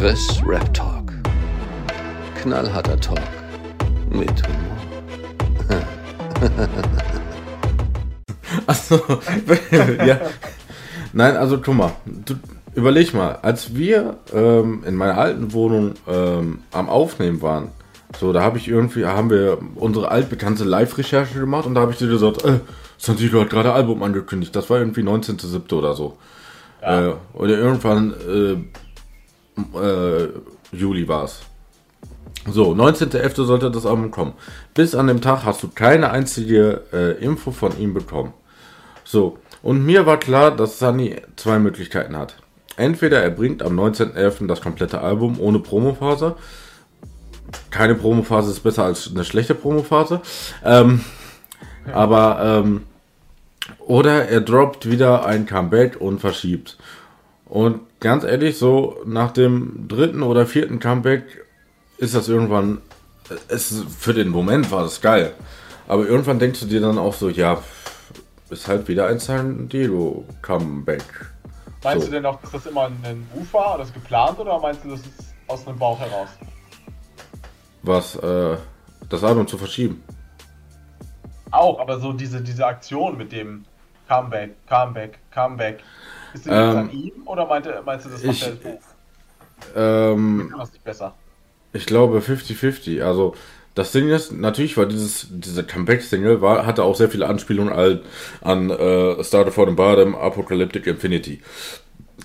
Chris 0.00 0.40
Rap 0.46 0.72
Talk. 0.72 1.12
Knallharter 2.40 2.98
Talk 2.98 3.20
mit 4.10 4.32
Humor. 4.46 5.82
Achso, 8.66 8.98
ja. 10.06 10.18
Nein, 11.12 11.36
also 11.36 11.60
guck 11.60 11.74
mal, 11.74 11.92
du, 12.06 12.32
überleg 12.74 13.12
mal, 13.12 13.40
als 13.42 13.74
wir 13.74 14.16
ähm, 14.32 14.84
in 14.86 14.94
meiner 14.94 15.18
alten 15.18 15.52
Wohnung 15.52 15.92
ähm, 16.08 16.60
am 16.72 16.88
Aufnehmen 16.88 17.42
waren, 17.42 17.68
so, 18.18 18.32
da 18.32 18.40
habe 18.40 18.56
ich 18.56 18.68
irgendwie, 18.68 19.04
haben 19.04 19.28
wir 19.28 19.58
unsere 19.74 20.10
altbekannte 20.10 20.64
Live-Recherche 20.64 21.38
gemacht 21.38 21.66
und 21.66 21.74
da 21.74 21.82
habe 21.82 21.92
ich 21.92 21.98
dir 21.98 22.08
gesagt, 22.08 22.42
äh, 22.46 22.60
Santino 22.96 23.42
hat 23.42 23.50
gerade 23.50 23.74
Album 23.74 24.02
angekündigt. 24.02 24.56
Das 24.56 24.70
war 24.70 24.78
irgendwie 24.78 25.02
19.07. 25.02 25.74
oder 25.74 25.92
so. 25.92 26.16
Ja. 26.80 27.08
Äh, 27.08 27.14
oder 27.34 27.58
irgendwann 27.58 28.12
äh, 28.12 28.56
äh, 29.74 30.28
Juli 30.76 31.08
war 31.08 31.24
es. 31.24 31.40
So, 32.50 32.72
19.11. 32.72 33.44
sollte 33.44 33.70
das 33.70 33.86
Album 33.86 34.10
kommen. 34.10 34.32
Bis 34.74 34.94
an 34.94 35.06
dem 35.08 35.20
Tag 35.20 35.44
hast 35.44 35.62
du 35.62 35.68
keine 35.68 36.10
einzige 36.10 36.82
äh, 36.92 37.22
Info 37.22 37.50
von 37.50 37.78
ihm 37.78 37.92
bekommen. 37.92 38.32
So, 39.04 39.38
und 39.62 39.84
mir 39.84 40.06
war 40.06 40.18
klar, 40.18 40.56
dass 40.56 40.78
Sunny 40.78 41.16
zwei 41.36 41.58
Möglichkeiten 41.58 42.16
hat. 42.16 42.36
Entweder 42.76 43.22
er 43.22 43.30
bringt 43.30 43.62
am 43.62 43.78
19.11. 43.78 44.46
das 44.46 44.62
komplette 44.62 45.00
Album 45.02 45.38
ohne 45.38 45.58
Promophase. 45.58 46.36
Keine 47.70 47.94
Promophase 47.94 48.52
ist 48.52 48.60
besser 48.60 48.84
als 48.84 49.10
eine 49.10 49.24
schlechte 49.24 49.54
Promophase. 49.54 50.22
Ähm, 50.64 51.04
ja. 51.86 51.94
Aber, 51.94 52.40
ähm, 52.42 52.84
oder 53.80 54.28
er 54.28 54.40
droppt 54.40 54.88
wieder 54.90 55.26
ein 55.26 55.46
Comeback 55.46 56.00
und 56.00 56.20
verschiebt. 56.20 56.78
Und 57.44 57.80
ganz 58.00 58.24
ehrlich, 58.24 58.58
so 58.58 59.00
nach 59.04 59.30
dem 59.30 59.86
dritten 59.88 60.22
oder 60.22 60.46
vierten 60.46 60.80
Comeback 60.80 61.44
ist 61.98 62.14
das 62.14 62.28
irgendwann, 62.28 62.80
es, 63.48 63.84
für 63.98 64.14
den 64.14 64.28
Moment 64.28 64.70
war 64.70 64.82
das 64.82 65.00
geil. 65.00 65.34
Aber 65.86 66.06
irgendwann 66.06 66.38
denkst 66.38 66.60
du 66.60 66.66
dir 66.66 66.80
dann 66.80 66.98
auch 66.98 67.14
so, 67.14 67.28
ja, 67.28 67.62
ist 68.48 68.66
halt 68.66 68.88
wieder 68.88 69.06
ein 69.06 69.18
San 69.18 69.68
Diego 69.68 70.24
Comeback. 70.42 71.04
Meinst 71.82 72.06
so. 72.06 72.10
du 72.10 72.16
denn 72.16 72.26
auch, 72.26 72.40
dass 72.40 72.50
das 72.50 72.66
immer 72.66 72.86
ein 72.86 73.26
Ruf 73.34 73.52
war, 73.52 73.78
das 73.78 73.92
geplant 73.92 74.38
oder 74.38 74.58
meinst 74.58 74.84
du, 74.84 74.90
das 74.90 75.00
ist 75.00 75.34
aus 75.46 75.66
einem 75.66 75.78
Bauch 75.78 75.98
heraus? 75.98 76.28
Was, 77.82 78.16
äh, 78.16 78.56
das 79.08 79.24
Album 79.24 79.46
zu 79.46 79.56
verschieben. 79.58 80.02
Auch, 81.50 81.80
aber 81.80 81.98
so 81.98 82.12
diese, 82.12 82.40
diese 82.40 82.66
Aktion 82.66 83.16
mit 83.16 83.32
dem 83.32 83.64
Comeback, 84.08 84.54
Comeback, 84.66 85.18
Comeback. 85.32 85.80
Ist 86.34 86.46
das 86.46 86.74
ähm, 86.74 86.78
an 86.78 86.90
ihm 86.90 87.12
oder 87.26 87.46
meinte, 87.46 87.82
meinst 87.84 88.06
du, 88.06 88.10
das 88.10 88.22
macht 88.22 88.36
ich, 88.36 88.60
der 88.62 88.78
ähm, 89.76 90.52
das 90.56 90.72
nicht 90.72 90.84
besser? 90.84 91.14
Ich 91.72 91.86
glaube 91.86 92.18
50-50. 92.18 93.02
Also 93.02 93.34
das 93.74 93.92
Ding 93.92 94.08
ist, 94.08 94.32
natürlich 94.32 94.76
war 94.76 94.86
dieses, 94.86 95.28
diese 95.30 95.64
Comeback-Single, 95.64 96.40
war, 96.40 96.66
hatte 96.66 96.82
auch 96.82 96.96
sehr 96.96 97.08
viele 97.08 97.28
Anspielungen 97.28 97.72
an, 97.72 98.00
an 98.40 98.70
äh, 98.70 99.22
Started 99.22 99.54
for 99.54 99.68
the 99.68 99.74
Bottom, 99.74 100.14
Apocalyptic 100.14 100.86
Infinity. 100.86 101.40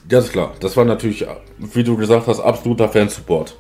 Ganz 0.09 0.29
klar, 0.29 0.53
das 0.59 0.75
war 0.75 0.85
natürlich, 0.85 1.25
wie 1.57 1.83
du 1.83 1.97
gesagt 1.97 2.27
hast, 2.27 2.39
absoluter 2.39 2.89
Fansupport. 2.89 3.55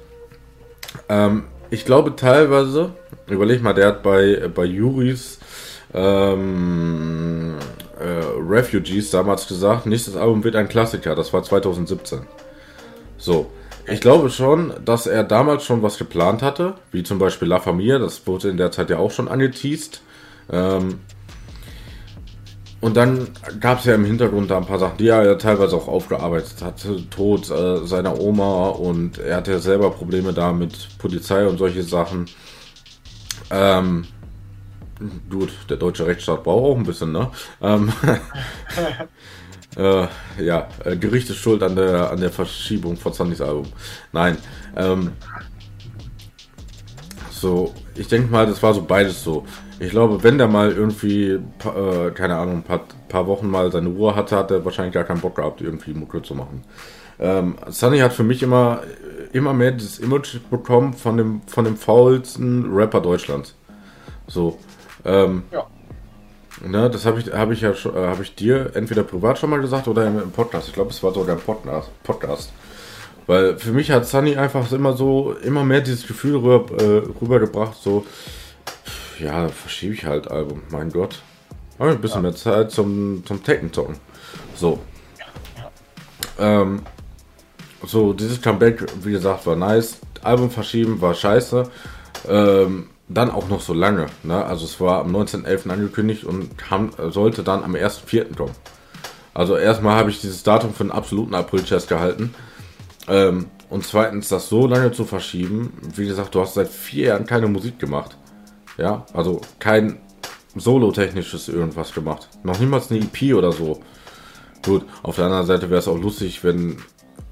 Ähm, 1.09 1.43
ich 1.69 1.85
glaube 1.85 2.15
teilweise, 2.15 2.93
überleg 3.27 3.61
mal, 3.61 3.73
der 3.73 3.87
hat 3.87 4.03
bei, 4.03 4.49
bei 4.53 4.65
Juris 4.65 5.39
ähm, 5.93 7.55
äh, 7.57 7.84
Refugees 8.07 9.11
damals 9.11 9.47
gesagt, 9.47 9.85
nächstes 9.85 10.15
Album 10.15 10.43
wird 10.43 10.55
ein 10.55 10.69
Klassiker, 10.69 11.15
das 11.15 11.33
war 11.33 11.43
2017. 11.43 12.21
So, 13.17 13.51
ich 13.87 14.01
glaube 14.01 14.29
schon, 14.29 14.73
dass 14.83 15.07
er 15.07 15.23
damals 15.23 15.63
schon 15.63 15.81
was 15.81 15.97
geplant 15.97 16.41
hatte, 16.41 16.75
wie 16.91 17.03
zum 17.03 17.19
Beispiel 17.19 17.47
La 17.47 17.59
Familia, 17.59 17.99
das 17.99 18.25
wurde 18.25 18.49
in 18.49 18.57
der 18.57 18.71
Zeit 18.71 18.89
ja 18.89 18.97
auch 18.97 19.11
schon 19.11 19.27
angeteased. 19.27 20.01
Ähm, 20.51 20.99
und 22.81 22.97
dann 22.97 23.29
gab 23.59 23.79
es 23.79 23.85
ja 23.85 23.95
im 23.95 24.05
Hintergrund 24.05 24.51
da 24.51 24.57
ein 24.57 24.65
paar 24.65 24.77
Sachen, 24.77 24.97
die 24.97 25.07
er 25.07 25.25
ja 25.25 25.35
teilweise 25.35 25.75
auch 25.75 25.87
aufgearbeitet 25.87 26.61
hat. 26.61 26.85
Tod 27.09 27.49
äh, 27.49 27.85
seiner 27.85 28.19
Oma 28.19 28.69
und 28.69 29.17
er 29.17 29.37
hatte 29.37 29.53
ja 29.53 29.59
selber 29.59 29.89
Probleme 29.89 30.33
da 30.33 30.53
mit 30.53 30.89
Polizei 30.99 31.47
und 31.47 31.57
solche 31.57 31.81
Sachen. 31.83 32.25
Ähm, 33.49 34.05
gut, 35.29 35.51
der 35.69 35.77
deutsche 35.77 36.05
Rechtsstaat 36.07 36.43
braucht 36.43 36.63
auch 36.63 36.77
ein 36.77 36.85
bisschen, 36.85 37.11
ne? 37.11 37.29
Ähm, 37.61 37.91
Äh, 39.75 40.07
ja, 40.41 40.67
äh, 40.83 40.95
Gericht 40.95 41.29
ist 41.29 41.37
schuld 41.37 41.61
an 41.61 41.75
der, 41.75 42.11
an 42.11 42.21
der 42.21 42.31
Verschiebung 42.31 42.95
von 42.95 43.13
Sundys 43.13 43.41
Album. 43.41 43.65
Nein. 44.13 44.37
Ähm, 44.75 45.11
so, 47.29 47.73
ich 47.95 48.07
denke 48.07 48.31
mal, 48.31 48.45
das 48.45 48.63
war 48.63 48.73
so 48.73 48.81
beides 48.81 49.23
so. 49.23 49.45
Ich 49.79 49.89
glaube, 49.89 50.23
wenn 50.23 50.37
der 50.37 50.47
mal 50.47 50.71
irgendwie, 50.71 51.31
äh, 51.31 52.11
keine 52.13 52.37
Ahnung, 52.37 52.57
ein 52.57 52.63
paar, 52.63 52.85
paar, 53.09 53.27
Wochen 53.27 53.49
mal 53.49 53.71
seine 53.71 53.89
Ruhe 53.89 54.15
hatte, 54.15 54.37
hat 54.37 54.51
er 54.51 54.63
wahrscheinlich 54.63 54.93
gar 54.93 55.03
keinen 55.03 55.19
Bock 55.19 55.35
gehabt, 55.35 55.59
irgendwie 55.59 55.93
Mucke 55.93 56.21
zu 56.21 56.35
machen. 56.35 56.63
Ähm, 57.19 57.55
Sunny 57.67 57.99
hat 57.99 58.13
für 58.13 58.23
mich 58.23 58.43
immer, 58.43 58.81
immer 59.33 59.53
mehr 59.53 59.71
dieses 59.71 59.99
Image 59.99 60.37
bekommen 60.49 60.93
von 60.93 61.17
dem, 61.17 61.41
von 61.47 61.65
dem 61.65 61.75
faulsten 61.75 62.73
Rapper 62.73 63.01
Deutschlands. 63.01 63.55
So. 64.27 64.57
Ähm, 65.05 65.43
ja. 65.51 65.65
Ne, 66.65 66.89
das 66.89 67.05
habe 67.05 67.19
ich, 67.19 67.31
hab 67.31 67.51
ich 67.51 67.61
ja 67.61 67.71
äh, 67.71 68.07
habe 68.07 68.23
ich 68.23 68.33
dir 68.35 68.71
entweder 68.75 69.03
privat 69.03 69.37
schon 69.37 69.49
mal 69.49 69.59
gesagt 69.59 69.87
oder 69.87 70.07
im, 70.07 70.19
im 70.19 70.31
Podcast. 70.31 70.67
Ich 70.67 70.73
glaube, 70.73 70.91
es 70.91 71.03
war 71.03 71.13
sogar 71.13 71.35
ein 71.35 71.41
Podcast, 71.41 71.89
Podcast. 72.03 72.51
Weil 73.27 73.57
für 73.57 73.71
mich 73.71 73.91
hat 73.91 74.07
Sunny 74.07 74.35
einfach 74.35 74.71
immer 74.71 74.93
so, 74.93 75.33
immer 75.43 75.63
mehr 75.63 75.81
dieses 75.81 76.07
Gefühl 76.07 76.35
rüber, 76.35 76.65
äh, 76.81 77.01
rübergebracht, 77.21 77.75
so, 77.81 78.05
ja, 79.19 79.47
verschiebe 79.47 79.93
ich 79.93 80.05
halt 80.05 80.29
Album, 80.29 80.61
mein 80.69 80.91
Gott. 80.91 81.21
Habe 81.79 81.91
ein 81.91 82.01
bisschen 82.01 82.23
ja. 82.23 82.29
mehr 82.29 82.35
Zeit 82.35 82.71
zum, 82.71 83.23
zum 83.25 83.43
Tekken-Zocken. 83.43 83.97
So. 84.55 84.79
Ähm, 86.39 86.83
so, 87.83 88.13
dieses 88.13 88.41
Comeback, 88.41 88.85
wie 89.03 89.11
gesagt, 89.11 89.45
war 89.45 89.55
nice. 89.55 89.99
Album 90.21 90.49
verschieben 90.49 91.01
war 91.01 91.13
scheiße. 91.13 91.69
Ähm, 92.27 92.89
dann 93.07 93.29
auch 93.29 93.49
noch 93.49 93.61
so 93.61 93.73
lange. 93.73 94.07
Ne? 94.23 94.43
Also 94.43 94.65
es 94.65 94.79
war 94.79 95.01
am 95.01 95.15
19.11. 95.15 95.69
angekündigt 95.69 96.23
und 96.23 96.57
kam, 96.57 96.91
sollte 97.09 97.43
dann 97.43 97.63
am 97.63 97.75
1.4. 97.75 98.35
kommen. 98.35 98.55
Also 99.33 99.57
erstmal 99.57 99.97
habe 99.97 100.09
ich 100.09 100.21
dieses 100.21 100.43
Datum 100.43 100.73
für 100.73 100.83
einen 100.83 100.91
absoluten 100.91 101.35
April-Test 101.35 101.89
gehalten. 101.89 102.33
Ähm, 103.07 103.47
und 103.69 103.85
zweitens, 103.85 104.29
das 104.29 104.49
so 104.49 104.67
lange 104.67 104.91
zu 104.91 105.05
verschieben, 105.05 105.73
wie 105.95 106.07
gesagt, 106.07 106.33
du 106.33 106.41
hast 106.41 106.53
seit 106.53 106.69
vier 106.69 107.07
Jahren 107.07 107.25
keine 107.25 107.47
Musik 107.47 107.77
gemacht. 107.79 108.17
Ja, 108.77 109.05
also 109.13 109.41
kein 109.59 109.99
solo-technisches 110.55 111.49
irgendwas 111.49 111.93
gemacht. 111.93 112.29
Noch 112.43 112.59
niemals 112.59 112.89
eine 112.89 113.01
EP 113.01 113.35
oder 113.35 113.51
so. 113.51 113.81
Gut, 114.65 114.85
auf 115.03 115.15
der 115.15 115.25
anderen 115.25 115.45
Seite 115.45 115.69
wäre 115.69 115.79
es 115.79 115.87
auch 115.87 115.99
lustig, 115.99 116.43
wenn, 116.43 116.77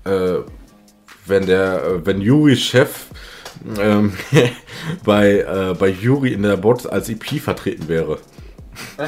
äh, 0.04 0.40
wenn 1.26 1.46
der, 1.46 1.84
äh, 1.84 2.06
wenn 2.06 2.22
Juris 2.22 2.60
Chef 2.60 3.08
ähm, 3.80 4.14
bei, 5.06 5.40
äh, 5.40 5.76
bei 5.78 5.90
Yuri 5.90 6.34
in 6.34 6.44
der 6.44 6.58
Box 6.58 6.86
als 6.86 7.10
EP 7.10 7.40
vertreten 7.40 7.88
wäre. 7.88 8.20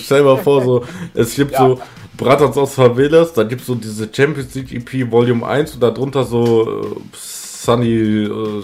Stell 0.00 0.18
dir 0.18 0.24
mal 0.24 0.42
vor, 0.42 0.62
so, 0.62 0.84
es 1.14 1.34
gibt 1.34 1.52
ja. 1.52 1.58
so 1.58 1.80
Brothers 2.16 2.56
aus 2.56 2.74
Favelas, 2.74 3.32
da 3.32 3.44
gibt 3.44 3.60
es 3.60 3.66
so 3.66 3.74
diese 3.74 4.08
Champions 4.12 4.54
League 4.54 4.72
EP 4.72 5.10
Volume 5.10 5.46
1 5.46 5.74
und 5.74 5.82
darunter 5.82 6.24
so 6.24 6.82
äh, 6.82 6.96
Sunny 7.12 8.24
äh, 8.24 8.62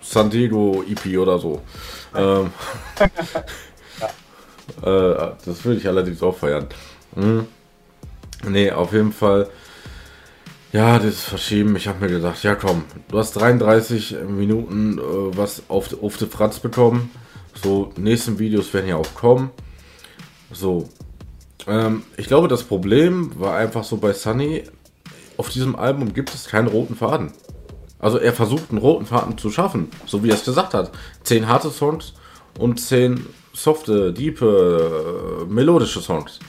San 0.00 0.28
Diego 0.30 0.84
EP 0.88 1.18
oder 1.18 1.38
so. 1.38 1.62
Ähm, 2.14 2.50
ja. 4.82 5.28
äh, 5.28 5.32
das 5.44 5.64
würde 5.64 5.80
ich 5.80 5.88
allerdings 5.88 6.22
auch 6.22 6.36
feiern. 6.36 6.66
Mhm. 7.14 7.46
Nee, 8.48 8.70
auf 8.72 8.92
jeden 8.92 9.12
Fall 9.12 9.48
ja, 10.72 10.98
das 10.98 11.22
Verschieben. 11.22 11.76
Ich 11.76 11.86
habe 11.86 12.00
mir 12.00 12.10
gedacht, 12.10 12.42
ja 12.42 12.54
komm, 12.54 12.84
du 13.08 13.18
hast 13.18 13.32
33 13.32 14.16
Minuten 14.28 14.98
äh, 14.98 15.02
was 15.36 15.62
auf, 15.68 16.02
auf 16.02 16.16
die 16.16 16.26
Fratz 16.26 16.58
bekommen. 16.58 17.10
So, 17.62 17.92
nächsten 17.96 18.38
Videos 18.38 18.72
werden 18.72 18.88
ja 18.88 18.96
auch 18.96 19.14
kommen. 19.14 19.50
So. 20.50 20.88
Ähm, 21.66 22.02
ich 22.16 22.26
glaube, 22.26 22.48
das 22.48 22.64
Problem 22.64 23.38
war 23.38 23.56
einfach 23.56 23.84
so 23.84 23.98
bei 23.98 24.12
Sunny, 24.12 24.64
auf 25.36 25.50
diesem 25.50 25.76
Album 25.76 26.14
gibt 26.14 26.34
es 26.34 26.46
keinen 26.46 26.68
roten 26.68 26.96
Faden. 26.96 27.32
Also 27.98 28.18
er 28.18 28.32
versucht 28.32 28.70
einen 28.70 28.78
roten 28.78 29.06
Faden 29.06 29.38
zu 29.38 29.50
schaffen, 29.50 29.88
so 30.06 30.24
wie 30.24 30.30
er 30.30 30.34
es 30.34 30.44
gesagt 30.44 30.74
hat. 30.74 30.90
Zehn 31.22 31.46
harte 31.48 31.70
Songs 31.70 32.14
und 32.58 32.80
zehn 32.80 33.26
softe, 33.52 34.12
diepe, 34.12 35.44
äh, 35.46 35.52
melodische 35.52 36.00
Songs. 36.00 36.40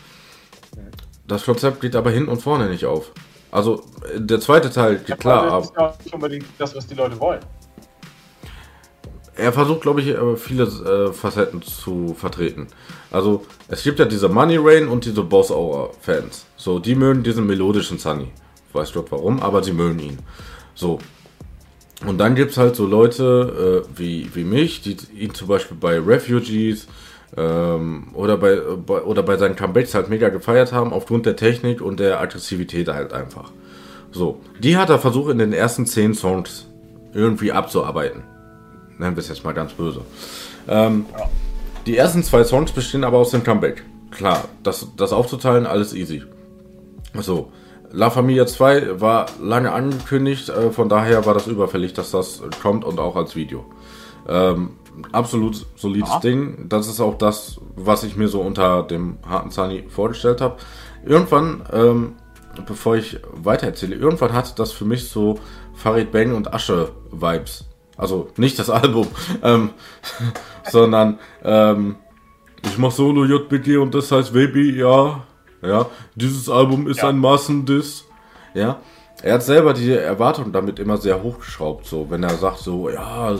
Das 1.27 1.45
Konzept 1.45 1.81
geht 1.81 1.95
aber 1.95 2.11
hin 2.11 2.27
und 2.27 2.41
vorne 2.41 2.69
nicht 2.69 2.85
auf. 2.85 3.11
Also 3.53 3.83
der 4.15 4.39
zweite 4.39 4.71
Teil, 4.71 4.99
ja, 5.05 5.15
klar. 5.15 5.59
Das 5.59 5.65
ist 5.65 5.75
ja 5.77 5.93
nicht 6.03 6.13
unbedingt 6.15 6.45
das, 6.57 6.75
was 6.75 6.87
die 6.87 6.95
Leute 6.95 7.19
wollen. 7.19 7.39
Er 9.35 9.53
versucht, 9.53 9.81
glaube 9.81 10.01
ich, 10.01 10.07
äh, 10.07 10.35
viele 10.37 10.63
äh, 10.63 11.13
Facetten 11.13 11.61
zu 11.61 12.15
vertreten. 12.17 12.65
Also 13.11 13.45
es 13.67 13.83
gibt 13.83 13.99
ja 13.99 14.05
diese 14.05 14.27
Money 14.27 14.57
Rain 14.59 14.87
und 14.87 15.05
diese 15.05 15.21
Boss 15.21 15.51
Hour 15.51 15.91
Fans. 16.01 16.47
So, 16.57 16.79
die 16.79 16.95
mögen 16.95 17.21
diesen 17.21 17.45
melodischen 17.45 17.99
Sunny. 17.99 18.31
weiß 18.73 18.91
Gott 18.91 19.11
warum, 19.11 19.39
aber 19.39 19.63
sie 19.63 19.73
mögen 19.73 19.99
ihn. 19.99 20.17
So. 20.73 20.97
Und 22.07 22.17
dann 22.17 22.33
gibt 22.33 22.51
es 22.51 22.57
halt 22.57 22.75
so 22.75 22.87
Leute 22.87 23.83
äh, 23.85 23.99
wie, 23.99 24.33
wie 24.33 24.45
mich, 24.45 24.81
die 24.81 24.97
ihn 25.15 25.35
zum 25.35 25.47
Beispiel 25.47 25.77
bei 25.79 25.99
Refugees 25.99 26.87
ähm, 27.37 28.07
oder, 28.13 28.37
bei, 28.37 28.57
bei, 28.85 29.01
oder 29.01 29.23
bei 29.23 29.37
seinen 29.37 29.55
Comebacks 29.55 29.93
halt 29.95 30.09
mega 30.09 30.29
gefeiert 30.29 30.71
haben, 30.71 30.93
aufgrund 30.93 31.25
der 31.25 31.35
Technik 31.35 31.81
und 31.81 31.99
der 31.99 32.19
Aggressivität 32.19 32.87
halt 32.87 33.13
einfach. 33.13 33.51
So, 34.11 34.39
die 34.59 34.77
hat 34.77 34.89
er 34.89 34.99
versucht 34.99 35.31
in 35.31 35.39
den 35.39 35.53
ersten 35.53 35.85
zehn 35.85 36.13
Songs 36.13 36.67
irgendwie 37.13 37.51
abzuarbeiten. 37.51 38.23
Nennen 38.97 39.15
wir 39.15 39.21
es 39.21 39.29
jetzt 39.29 39.43
mal 39.43 39.53
ganz 39.53 39.73
böse. 39.73 40.01
Ähm. 40.67 41.05
Die 41.85 41.97
ersten 41.97 42.23
zwei 42.23 42.45
Songs 42.45 42.71
bestehen 42.71 43.03
aber 43.03 43.17
aus 43.17 43.31
dem 43.31 43.43
Comeback. 43.43 43.83
Klar, 44.11 44.45
das, 44.63 44.87
das 44.95 45.11
aufzuteilen, 45.11 45.65
alles 45.65 45.93
easy. 45.93 46.23
So, 47.19 47.51
La 47.91 48.09
Familia 48.09 48.45
2 48.45 49.01
war 49.01 49.25
lange 49.41 49.71
angekündigt, 49.71 50.49
äh, 50.49 50.71
von 50.71 50.87
daher 50.87 51.25
war 51.25 51.33
das 51.33 51.47
überfällig, 51.47 51.93
dass 51.93 52.11
das 52.11 52.41
kommt 52.61 52.85
und 52.85 52.99
auch 52.99 53.15
als 53.15 53.35
Video. 53.35 53.65
Ähm, 54.27 54.71
absolut 55.11 55.65
solides 55.75 56.09
ja. 56.09 56.19
Ding. 56.19 56.69
Das 56.69 56.87
ist 56.87 56.99
auch 56.99 57.17
das, 57.17 57.59
was 57.75 58.03
ich 58.03 58.15
mir 58.15 58.27
so 58.27 58.41
unter 58.41 58.83
dem 58.83 59.17
harten 59.27 59.51
Sunny 59.51 59.85
vorgestellt 59.89 60.41
habe. 60.41 60.57
Irgendwann, 61.05 61.63
ähm, 61.71 62.15
bevor 62.65 62.95
ich 62.95 63.19
weiter 63.33 63.67
erzähle, 63.67 63.95
irgendwann 63.95 64.33
hat 64.33 64.57
das 64.59 64.71
für 64.71 64.85
mich 64.85 65.09
so 65.09 65.39
Farid 65.73 66.11
Bang 66.11 66.33
und 66.33 66.53
Asche 66.53 66.91
Vibes. 67.11 67.65
Also 67.97 68.29
nicht 68.37 68.57
das 68.59 68.69
Album, 68.69 69.07
ähm, 69.41 69.71
sondern 70.69 71.19
ähm, 71.43 71.95
ich 72.63 72.77
mach 72.77 72.91
Solo 72.91 73.25
JBG 73.25 73.77
und 73.77 73.93
das 73.93 74.11
heißt 74.11 74.33
Baby, 74.33 74.77
ja, 74.79 75.23
ja. 75.61 75.89
Dieses 76.15 76.49
Album 76.49 76.87
ist 76.87 77.01
ja. 77.01 77.09
ein 77.09 77.17
Massendiss, 77.17 78.05
ja. 78.53 78.79
Er 79.23 79.35
hat 79.35 79.43
selber 79.43 79.73
die 79.73 79.91
Erwartung 79.91 80.51
damit 80.51 80.79
immer 80.79 80.97
sehr 80.97 81.23
hochgeschraubt, 81.23 81.85
so 81.85 82.09
wenn 82.09 82.23
er 82.23 82.35
sagt 82.35 82.59
so, 82.59 82.89
ja, 82.89 83.33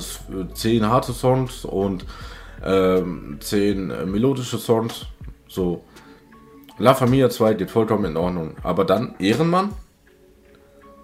zehn 0.53 0.87
harte 0.87 1.11
Songs 1.11 1.65
und 1.65 2.05
ähm, 2.63 3.37
zehn 3.41 3.87
melodische 4.09 4.57
Songs, 4.57 5.05
so. 5.47 5.83
La 6.79 6.95
Familia 6.95 7.29
2 7.29 7.53
geht 7.53 7.69
vollkommen 7.69 8.05
in 8.05 8.17
Ordnung, 8.17 8.55
aber 8.63 8.85
dann 8.85 9.13
Ehrenmann, 9.19 9.73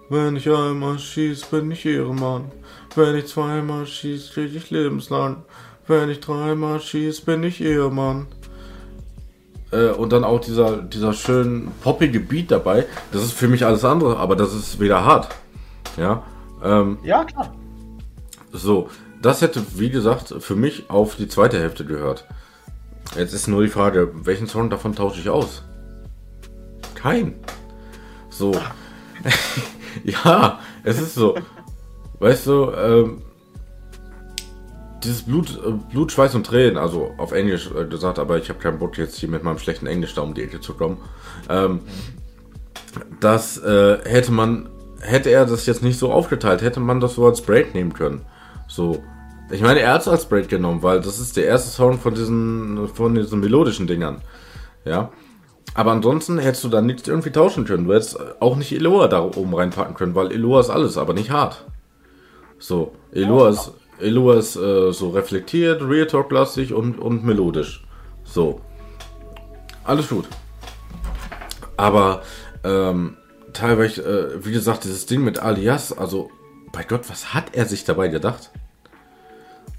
wenn 0.08 0.34
ich 0.34 0.50
einmal 0.50 0.98
schieß, 0.98 1.44
bin 1.44 1.70
ich 1.70 1.86
Ehrenmann. 1.86 2.50
Wenn 2.96 3.14
ich 3.14 3.28
zweimal 3.28 3.86
schieß, 3.86 4.32
krieg 4.32 4.52
ich 4.56 4.70
lebenslang. 4.70 5.44
Wenn 5.86 6.10
ich 6.10 6.18
dreimal 6.18 6.80
schieß, 6.80 7.20
bin 7.20 7.44
ich 7.44 7.60
Ehemann. 7.60 8.26
Äh, 9.72 9.90
und 9.90 10.12
dann 10.12 10.24
auch 10.24 10.40
dieser, 10.40 10.78
dieser 10.78 11.12
schön 11.12 11.70
poppige 11.82 12.20
Beat 12.20 12.50
dabei. 12.50 12.86
Das 13.12 13.22
ist 13.22 13.32
für 13.32 13.48
mich 13.48 13.64
alles 13.64 13.84
andere, 13.84 14.18
aber 14.18 14.36
das 14.36 14.54
ist 14.54 14.80
wieder 14.80 15.04
hart. 15.04 15.28
Ja, 15.96 16.22
ähm, 16.62 16.98
ja 17.02 17.24
klar. 17.24 17.54
So, 18.52 18.88
das 19.22 19.42
hätte, 19.42 19.62
wie 19.76 19.90
gesagt, 19.90 20.34
für 20.40 20.56
mich 20.56 20.90
auf 20.90 21.16
die 21.16 21.28
zweite 21.28 21.58
Hälfte 21.58 21.84
gehört. 21.84 22.26
Jetzt 23.16 23.32
ist 23.32 23.48
nur 23.48 23.62
die 23.62 23.68
Frage, 23.68 24.12
welchen 24.24 24.46
Song 24.46 24.70
davon 24.70 24.94
tausche 24.94 25.20
ich 25.20 25.28
aus? 25.28 25.62
Kein. 26.94 27.34
So. 28.30 28.52
Ja, 30.04 30.60
es 30.84 31.00
ist 31.00 31.14
so. 31.14 31.36
Weißt 32.20 32.46
du, 32.46 32.70
ähm, 32.70 33.22
dieses 35.04 35.22
Blut, 35.22 35.60
äh, 35.64 35.72
Blut, 35.90 36.12
Schweiß 36.12 36.34
und 36.34 36.46
Tränen, 36.46 36.76
also 36.76 37.12
auf 37.16 37.32
Englisch 37.32 37.70
äh, 37.70 37.84
gesagt, 37.84 38.18
aber 38.18 38.38
ich 38.38 38.48
habe 38.48 38.58
keinen 38.58 38.78
Bock 38.78 38.96
jetzt 38.98 39.16
hier 39.16 39.28
mit 39.28 39.42
meinem 39.42 39.58
schlechten 39.58 39.86
Englisch 39.86 40.14
da 40.14 40.22
um 40.22 40.34
die 40.34 40.42
Ecke 40.42 40.60
zu 40.60 40.74
kommen. 40.74 40.98
Ähm, 41.48 41.80
das 43.20 43.58
äh, 43.58 43.98
hätte 44.04 44.32
man, 44.32 44.68
hätte 45.00 45.30
er 45.30 45.46
das 45.46 45.66
jetzt 45.66 45.82
nicht 45.82 45.98
so 45.98 46.12
aufgeteilt, 46.12 46.62
hätte 46.62 46.80
man 46.80 47.00
das 47.00 47.14
so 47.14 47.26
als 47.26 47.40
Break 47.42 47.74
nehmen 47.74 47.92
können. 47.92 48.22
So. 48.68 49.02
Ich 49.52 49.62
meine, 49.62 49.80
er 49.80 49.94
hat 49.94 50.02
es 50.02 50.08
als 50.08 50.26
Break 50.26 50.48
genommen, 50.48 50.82
weil 50.82 51.00
das 51.00 51.18
ist 51.18 51.36
der 51.36 51.46
erste 51.46 51.70
Song 51.70 51.98
von 51.98 52.14
diesen, 52.14 52.86
von 52.88 53.16
diesen 53.16 53.40
melodischen 53.40 53.88
Dingern. 53.88 54.20
Ja. 54.84 55.10
Aber 55.74 55.92
ansonsten 55.92 56.38
hättest 56.38 56.64
du 56.64 56.68
dann 56.68 56.86
nichts 56.86 57.08
irgendwie 57.08 57.30
tauschen 57.30 57.64
können. 57.64 57.86
Du 57.86 57.92
hättest 57.92 58.18
auch 58.40 58.56
nicht 58.56 58.72
Eloa 58.72 59.08
da 59.08 59.22
oben 59.22 59.54
reinpacken 59.54 59.94
können, 59.94 60.14
weil 60.14 60.32
Eloa 60.32 60.60
ist 60.60 60.70
alles, 60.70 60.98
aber 60.98 61.14
nicht 61.14 61.30
hart. 61.30 61.64
So, 62.58 62.92
Eloa 63.12 63.50
ist, 63.50 63.72
Eloa 64.00 64.38
ist 64.38 64.56
äh, 64.56 64.92
so 64.92 65.10
reflektiert, 65.10 65.82
Real 65.82 66.06
Talk-lastig 66.06 66.72
und, 66.72 66.98
und 66.98 67.24
melodisch. 67.24 67.84
So. 68.24 68.60
Alles 69.84 70.08
gut. 70.08 70.26
Aber 71.76 72.22
ähm, 72.64 73.16
teilweise, 73.52 74.02
äh, 74.02 74.44
wie 74.44 74.52
gesagt, 74.52 74.84
dieses 74.84 75.06
Ding 75.06 75.24
mit 75.24 75.38
Alias, 75.40 75.96
also 75.96 76.30
bei 76.72 76.84
Gott, 76.84 77.08
was 77.08 77.34
hat 77.34 77.54
er 77.54 77.66
sich 77.66 77.84
dabei 77.84 78.08
gedacht? 78.08 78.50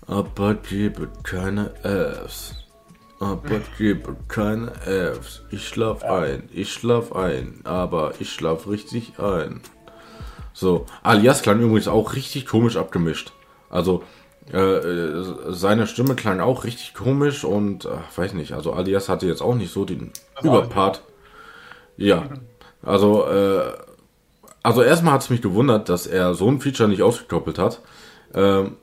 Aber 0.07 0.55
gibt 0.55 1.23
keine 1.23 1.71
Fs. 1.83 2.55
Aber 3.19 3.61
gebe 3.77 4.15
keine 4.27 4.71
Fs. 4.71 5.43
Ich 5.51 5.67
schlaf 5.67 6.03
ein, 6.03 6.49
ich 6.51 6.73
schlaf 6.73 7.13
ein, 7.13 7.61
aber 7.63 8.13
ich 8.19 8.33
schlaf 8.33 8.67
richtig 8.67 9.19
ein. 9.19 9.61
So, 10.53 10.85
Alias 11.03 11.43
klang 11.43 11.61
übrigens 11.61 11.87
auch 11.87 12.15
richtig 12.15 12.45
komisch 12.45 12.75
abgemischt. 12.77 13.31
Also, 13.71 14.03
äh, 14.51 15.23
seine 15.49 15.87
Stimme 15.87 16.15
klang 16.15 16.39
auch 16.39 16.63
richtig 16.63 16.93
komisch 16.93 17.43
und, 17.43 17.87
ach, 17.87 18.17
weiß 18.17 18.33
nicht, 18.33 18.53
also 18.53 18.73
Alias 18.73 19.09
hatte 19.09 19.25
jetzt 19.25 19.41
auch 19.41 19.55
nicht 19.55 19.71
so 19.71 19.85
den 19.85 20.11
Überpart. 20.43 21.01
Ja, 21.97 22.29
also, 22.83 23.25
äh, 23.27 23.71
also 24.61 24.83
erstmal 24.83 25.13
hat 25.13 25.21
es 25.21 25.29
mich 25.29 25.41
gewundert, 25.41 25.89
dass 25.89 26.05
er 26.05 26.33
so 26.33 26.47
ein 26.47 26.59
Feature 26.59 26.89
nicht 26.89 27.01
ausgekoppelt 27.01 27.57
hat. 27.57 27.81
Ähm, 28.33 28.77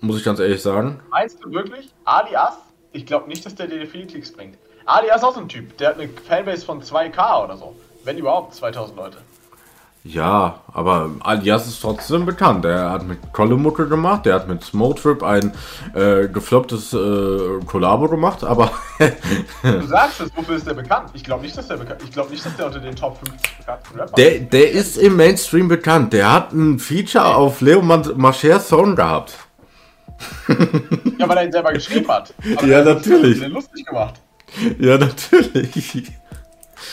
muss 0.00 0.18
ich 0.18 0.24
ganz 0.24 0.40
ehrlich 0.40 0.60
sagen. 0.60 1.00
Meinst 1.10 1.42
du 1.42 1.50
wirklich? 1.50 1.90
Alias? 2.04 2.58
ich 2.92 3.06
glaube 3.06 3.28
nicht, 3.28 3.44
dass 3.44 3.54
der 3.54 3.66
dir 3.66 3.86
viele 3.86 4.06
Klicks 4.06 4.32
bringt. 4.32 4.58
Alias 4.84 5.16
ist 5.16 5.24
auch 5.24 5.34
so 5.34 5.40
ein 5.40 5.48
Typ, 5.48 5.76
der 5.78 5.90
hat 5.90 6.00
eine 6.00 6.08
Fanbase 6.08 6.64
von 6.64 6.82
2K 6.82 7.44
oder 7.44 7.56
so. 7.56 7.74
Wenn 8.04 8.18
überhaupt, 8.18 8.54
2000 8.54 8.96
Leute. 8.96 9.18
Ja, 10.04 10.60
aber 10.72 11.10
Alias 11.20 11.68
ist 11.68 11.80
trotzdem 11.80 12.26
bekannt. 12.26 12.64
Er 12.64 12.90
hat 12.90 13.06
mit 13.06 13.32
Kollemucke 13.32 13.86
gemacht, 13.88 14.26
der 14.26 14.34
hat 14.34 14.48
mit 14.48 14.64
Smotrip 14.64 15.22
ein 15.22 15.52
äh, 15.94 16.26
geflopptes 16.26 16.92
äh, 16.92 17.64
Kollabo 17.66 18.08
gemacht, 18.08 18.42
aber. 18.42 18.72
du 19.62 19.82
sagst 19.86 20.20
es, 20.22 20.36
wofür 20.36 20.56
ist 20.56 20.66
der 20.66 20.74
bekannt? 20.74 21.10
Ich 21.14 21.22
glaube 21.22 21.44
nicht, 21.44 21.56
dass 21.56 21.68
der 21.68 21.76
bekannt 21.76 22.00
Ich 22.02 22.10
glaube 22.10 22.30
nicht, 22.32 22.44
dass 22.44 22.56
der 22.56 22.66
unter 22.66 22.80
den 22.80 22.96
Top 22.96 23.16
5 23.18 23.30
bekannten 23.58 24.00
Rapper 24.00 24.12
der, 24.16 24.40
der 24.40 24.72
ist 24.72 24.96
im 24.96 25.14
Mainstream 25.14 25.68
bekannt. 25.68 26.12
Der 26.12 26.32
hat 26.32 26.52
ein 26.52 26.80
Feature 26.80 27.36
auf 27.36 27.60
Leo 27.60 27.80
Marchers 27.80 28.68
Song 28.68 28.96
gehabt. 28.96 29.34
ja, 31.18 31.28
weil 31.28 31.36
er 31.36 31.44
ihn 31.44 31.52
selber 31.52 31.72
geschrieben 31.72 32.08
hat. 32.08 32.34
Aber 32.56 32.66
ja, 32.66 32.82
natürlich. 32.82 33.38
Den 33.38 33.52
lustig 33.52 33.86
gemacht. 33.86 34.20
Ja, 34.80 34.98
natürlich. 34.98 36.12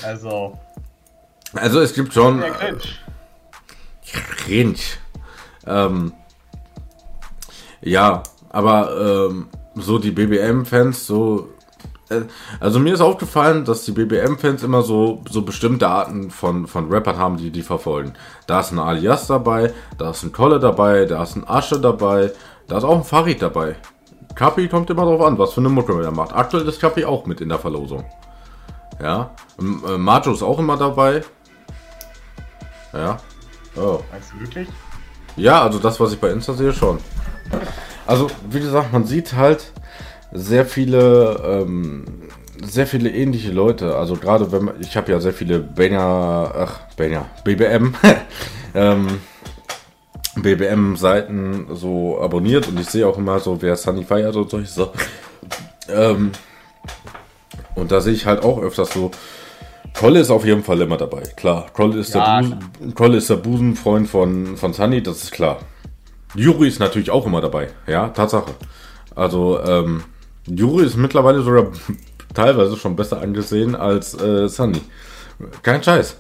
Also. 0.03 0.57
Also 1.53 1.79
es 1.79 1.93
gibt 1.93 2.13
schon. 2.13 2.41
Ja, 2.41 2.49
cringe. 2.49 2.79
Cringe. 4.37 4.79
Ähm, 5.65 6.13
ja, 7.81 8.23
aber 8.49 9.27
ähm, 9.29 9.47
so 9.75 9.99
die 9.99 10.11
BBM-Fans, 10.11 11.05
so. 11.05 11.49
Äh, 12.09 12.21
also 12.59 12.79
mir 12.79 12.93
ist 12.93 13.01
aufgefallen, 13.01 13.65
dass 13.65 13.85
die 13.85 13.91
BBM-Fans 13.91 14.63
immer 14.63 14.81
so, 14.81 15.23
so 15.29 15.43
bestimmte 15.43 15.87
Arten 15.87 16.31
von, 16.31 16.67
von 16.67 16.91
Rappern 16.91 17.17
haben, 17.17 17.37
die 17.37 17.51
die 17.51 17.61
verfolgen. 17.61 18.13
Da 18.47 18.59
ist 18.61 18.71
ein 18.71 18.79
Alias 18.79 19.27
dabei, 19.27 19.73
da 19.97 20.11
ist 20.11 20.23
ein 20.23 20.31
Kolle 20.31 20.59
dabei, 20.59 21.05
da 21.05 21.23
ist 21.23 21.35
ein 21.35 21.47
Asche 21.47 21.79
dabei, 21.79 22.31
da 22.67 22.77
ist 22.77 22.83
auch 22.83 22.97
ein 22.97 23.03
Farid 23.03 23.41
dabei. 23.41 23.75
Kapi 24.35 24.67
kommt 24.67 24.89
immer 24.89 25.03
drauf 25.03 25.21
an, 25.21 25.37
was 25.37 25.53
für 25.53 25.61
eine 25.61 25.69
Mucke 25.69 26.01
er 26.01 26.11
macht. 26.11 26.33
Aktuell 26.33 26.67
ist 26.67 26.79
Kapi 26.79 27.05
auch 27.05 27.25
mit 27.25 27.41
in 27.41 27.49
der 27.49 27.59
Verlosung. 27.59 28.05
Ja. 29.01 29.31
Äh, 29.59 29.97
Majo 29.97 30.33
ist 30.33 30.43
auch 30.43 30.59
immer 30.59 30.77
dabei. 30.77 31.23
Ja. 32.93 33.19
Oh. 33.75 33.99
Meinst 34.11 34.33
du 34.33 34.39
wirklich? 34.39 34.67
Ja, 35.35 35.63
also 35.63 35.79
das, 35.79 35.99
was 35.99 36.13
ich 36.13 36.19
bei 36.19 36.29
Insta 36.31 36.53
sehe, 36.53 36.73
schon. 36.73 36.99
Also, 38.05 38.27
wie 38.49 38.59
gesagt, 38.59 38.91
man 38.91 39.05
sieht 39.05 39.33
halt 39.33 39.71
sehr 40.31 40.65
viele, 40.65 41.39
ähm, 41.43 42.05
sehr 42.63 42.87
viele 42.87 43.09
ähnliche 43.09 43.51
Leute. 43.51 43.95
Also 43.95 44.15
gerade 44.15 44.51
wenn 44.51 44.65
man, 44.65 44.81
ich 44.81 44.97
habe 44.97 45.11
ja 45.11 45.19
sehr 45.19 45.33
viele 45.33 45.59
Banger, 45.59 46.53
ach, 46.55 46.79
Banger, 46.97 47.25
BBM, 47.43 47.95
ähm, 48.75 49.19
BBM-Seiten 50.35 51.67
so 51.75 52.19
abonniert 52.21 52.67
und 52.67 52.79
ich 52.79 52.89
sehe 52.89 53.07
auch 53.07 53.17
immer 53.17 53.39
so, 53.39 53.61
wer 53.61 53.75
Sunny 53.75 54.03
feiert 54.03 54.35
und 54.35 54.49
solche 54.49 54.71
Sachen. 54.71 54.99
Ähm, 55.87 56.31
und 57.75 57.91
da 57.91 58.01
sehe 58.01 58.13
ich 58.13 58.25
halt 58.25 58.43
auch 58.43 58.61
öfters 58.61 58.91
so, 58.91 59.11
Kolle 59.99 60.21
ist 60.21 60.31
auf 60.31 60.45
jeden 60.45 60.63
Fall 60.63 60.79
immer 60.79 60.95
dabei, 60.95 61.23
klar. 61.35 61.65
Kolle 61.73 61.99
ist, 61.99 62.15
ja, 62.15 62.41
der, 62.41 62.57
Busen, 62.95 63.13
ist 63.15 63.29
der 63.29 63.35
Busenfreund 63.35 64.07
von, 64.07 64.55
von 64.55 64.71
Sunny, 64.71 65.03
das 65.03 65.23
ist 65.23 65.31
klar. 65.33 65.59
Juri 66.35 66.69
ist 66.69 66.79
natürlich 66.79 67.11
auch 67.11 67.25
immer 67.25 67.41
dabei, 67.41 67.67
ja, 67.85 68.07
Tatsache. 68.07 68.53
Also, 69.13 69.59
ähm, 69.61 70.05
Juri 70.47 70.85
ist 70.85 70.95
mittlerweile 70.95 71.41
sogar 71.41 71.67
teilweise 72.33 72.77
schon 72.77 72.95
besser 72.95 73.21
angesehen 73.21 73.75
als 73.75 74.13
äh, 74.13 74.47
Sunny. 74.47 74.79
Kein 75.63 75.83
Scheiß. 75.83 76.15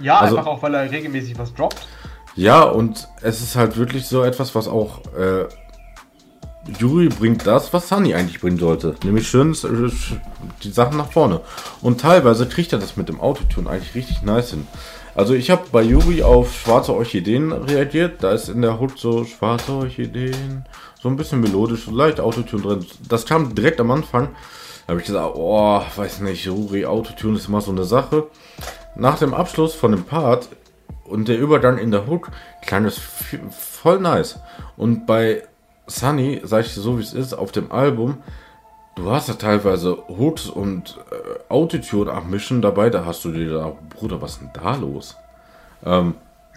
Ja, 0.00 0.20
also, 0.20 0.38
einfach 0.38 0.50
auch, 0.50 0.62
weil 0.62 0.72
er 0.72 0.90
regelmäßig 0.90 1.38
was 1.38 1.52
droppt. 1.52 1.86
Ja, 2.36 2.62
und 2.62 3.06
es 3.20 3.42
ist 3.42 3.54
halt 3.54 3.76
wirklich 3.76 4.06
so 4.06 4.24
etwas, 4.24 4.54
was 4.54 4.66
auch 4.66 5.00
äh, 5.14 5.44
Yuri 6.78 7.08
bringt 7.08 7.46
das, 7.46 7.72
was 7.72 7.88
Sunny 7.88 8.14
eigentlich 8.14 8.40
bringen 8.40 8.58
sollte. 8.58 8.94
Nämlich 9.04 9.28
schön 9.28 9.52
äh, 9.52 9.90
die 10.62 10.70
Sachen 10.70 10.96
nach 10.96 11.12
vorne. 11.12 11.40
Und 11.82 12.00
teilweise 12.00 12.46
kriegt 12.46 12.72
er 12.72 12.78
das 12.78 12.96
mit 12.96 13.08
dem 13.08 13.20
Autotune 13.20 13.68
eigentlich 13.68 13.94
richtig 13.94 14.22
nice 14.22 14.50
hin. 14.50 14.66
Also 15.14 15.34
ich 15.34 15.50
habe 15.50 15.64
bei 15.70 15.82
Yuri 15.82 16.22
auf 16.22 16.54
schwarze 16.54 16.92
Orchideen 16.92 17.52
reagiert. 17.52 18.22
Da 18.22 18.32
ist 18.32 18.48
in 18.48 18.62
der 18.62 18.80
Hook 18.80 18.98
so 18.98 19.24
schwarze 19.24 19.72
Orchideen. 19.72 20.64
So 21.00 21.08
ein 21.08 21.16
bisschen 21.16 21.40
melodisch, 21.40 21.86
leicht 21.86 22.18
Autotune 22.18 22.62
drin. 22.62 22.86
Das 23.08 23.26
kam 23.26 23.54
direkt 23.54 23.80
am 23.80 23.90
Anfang. 23.90 24.30
Da 24.86 24.92
habe 24.92 25.00
ich 25.00 25.06
gesagt, 25.06 25.34
oh, 25.36 25.80
weiß 25.96 26.20
nicht, 26.20 26.44
Yuri, 26.44 26.86
Autotune 26.86 27.36
ist 27.36 27.48
immer 27.48 27.60
so 27.60 27.70
eine 27.70 27.84
Sache. 27.84 28.26
Nach 28.96 29.18
dem 29.18 29.34
Abschluss 29.34 29.74
von 29.74 29.92
dem 29.92 30.04
Part 30.04 30.48
und 31.04 31.28
der 31.28 31.38
Übergang 31.38 31.78
in 31.78 31.90
der 31.90 32.06
Hook 32.06 32.30
klang 32.62 32.84
es 32.84 32.98
voll 33.50 34.00
nice. 34.00 34.38
Und 34.76 35.06
bei 35.06 35.42
Sunny, 35.86 36.40
sag 36.44 36.64
ich 36.64 36.74
dir 36.74 36.80
so 36.80 36.98
wie 36.98 37.02
es 37.02 37.12
ist, 37.12 37.34
auf 37.34 37.52
dem 37.52 37.70
Album, 37.70 38.22
du 38.94 39.10
hast 39.10 39.28
ja 39.28 39.34
teilweise 39.34 39.98
Hooks 40.08 40.46
und 40.48 40.98
äh, 41.10 41.52
Autotune 41.52 42.10
abmischen 42.12 42.62
dabei, 42.62 42.90
da 42.90 43.04
hast 43.04 43.24
du 43.24 43.32
dir 43.32 43.52
da, 43.52 43.72
Bruder, 43.90 44.22
was 44.22 44.32
ist 44.32 44.40
denn 44.40 44.50
da 44.54 44.74
los? 44.76 45.16
Ähm, 45.84 46.14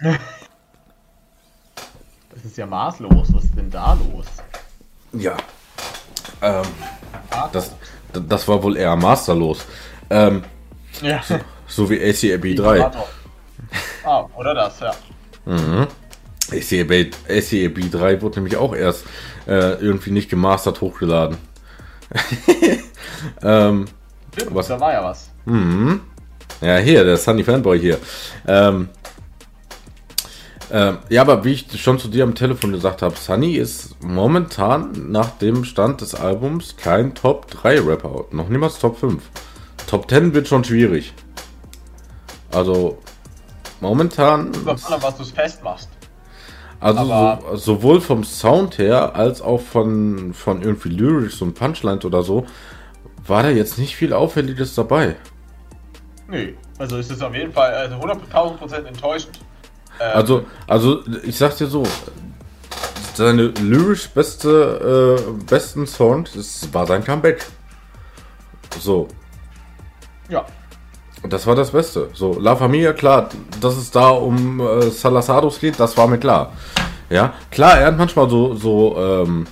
das 2.34 2.44
ist 2.44 2.56
ja 2.56 2.66
maßlos, 2.66 3.34
was 3.34 3.44
ist 3.44 3.56
denn 3.56 3.70
da 3.70 3.92
los? 3.94 4.26
Ja. 5.12 5.36
Ähm, 6.40 6.66
das, 7.52 7.74
das 8.12 8.48
war 8.48 8.62
wohl 8.62 8.76
eher 8.76 8.96
masterlos. 8.96 9.64
Ähm, 10.08 10.44
ja. 11.02 11.22
So, 11.22 11.38
so 11.66 11.90
wie 11.90 12.00
ACAB 12.00 12.56
3. 12.56 12.90
Ah, 14.04 14.26
oder 14.36 14.54
das, 14.54 14.80
ja. 14.80 14.92
Mhm. 15.44 15.86
SCAB, 16.48 17.12
SCAB 17.28 17.90
3 17.90 18.22
wurde 18.22 18.36
nämlich 18.36 18.56
auch 18.56 18.74
erst 18.74 19.04
äh, 19.46 19.74
irgendwie 19.74 20.10
nicht 20.10 20.28
gemastert 20.28 20.80
hochgeladen. 20.80 21.36
ähm, 23.42 23.86
Stimmt, 24.32 24.54
was? 24.54 24.68
da 24.68 24.80
war 24.80 24.92
ja 24.92 25.04
was. 25.04 25.30
Mhm. 25.44 26.00
Ja, 26.60 26.78
hier, 26.78 27.04
der 27.04 27.16
Sunny 27.16 27.44
Fanboy 27.44 27.78
hier. 27.78 27.98
Ähm, 28.46 28.88
ähm, 30.70 30.98
ja, 31.08 31.22
aber 31.22 31.44
wie 31.44 31.52
ich 31.52 31.80
schon 31.80 31.98
zu 31.98 32.08
dir 32.08 32.24
am 32.24 32.34
Telefon 32.34 32.72
gesagt 32.72 33.00
habe, 33.02 33.16
Sunny 33.16 33.54
ist 33.54 33.96
momentan 34.02 35.10
nach 35.10 35.30
dem 35.38 35.64
Stand 35.64 36.00
des 36.00 36.14
Albums 36.14 36.76
kein 36.76 37.14
Top 37.14 37.50
3 37.50 37.80
Rapper. 37.80 38.26
Noch 38.32 38.48
niemals 38.48 38.78
Top 38.78 38.98
5. 38.98 39.22
Top 39.86 40.10
10 40.10 40.34
wird 40.34 40.48
schon 40.48 40.64
schwierig. 40.64 41.14
Also, 42.52 42.98
momentan. 43.80 44.52
Kommt 44.52 44.66
was 44.66 45.16
du 45.16 45.22
es 45.22 45.30
festmachst. 45.30 45.88
Also 46.80 47.04
so, 47.04 47.56
sowohl 47.56 48.00
vom 48.00 48.22
Sound 48.22 48.78
her 48.78 49.16
als 49.16 49.42
auch 49.42 49.60
von, 49.60 50.32
von 50.32 50.62
irgendwie 50.62 50.90
Lyrics 50.90 51.42
und 51.42 51.54
Punchlines 51.54 52.04
oder 52.04 52.22
so, 52.22 52.46
war 53.26 53.42
da 53.42 53.50
jetzt 53.50 53.78
nicht 53.78 53.96
viel 53.96 54.12
Auffälliges 54.12 54.74
dabei. 54.74 55.16
Nee, 56.28 56.54
also 56.78 56.98
ist 56.98 57.10
es 57.10 57.20
auf 57.20 57.34
jeden 57.34 57.52
Fall 57.52 57.72
also 57.74 57.96
100.000% 57.96 58.84
enttäuschend. 58.84 59.40
Ähm, 60.00 60.10
also, 60.14 60.46
also 60.66 61.02
ich 61.24 61.36
sag 61.36 61.56
dir 61.56 61.66
so, 61.66 61.84
seine 63.14 63.48
lyrisch 63.48 64.08
beste, 64.10 65.18
äh, 65.18 65.44
besten 65.44 65.86
Sound 65.86 66.30
war 66.72 66.86
sein 66.86 67.04
Comeback. 67.04 67.46
So. 68.78 69.08
Ja. 70.28 70.46
Das 71.26 71.46
war 71.46 71.54
das 71.54 71.72
Beste. 71.72 72.08
So, 72.14 72.38
La 72.38 72.54
Familia, 72.54 72.92
klar, 72.92 73.28
dass 73.60 73.76
es 73.76 73.90
da 73.90 74.10
um 74.10 74.60
äh, 74.60 74.82
Salazados 74.90 75.58
geht, 75.58 75.78
das 75.80 75.96
war 75.96 76.06
mir 76.06 76.18
klar. 76.18 76.52
Ja, 77.10 77.34
klar, 77.50 77.78
er 77.78 77.86
hat 77.88 77.98
manchmal 77.98 78.28
so, 78.28 78.54
so, 78.54 78.96
ähm, 78.98 79.46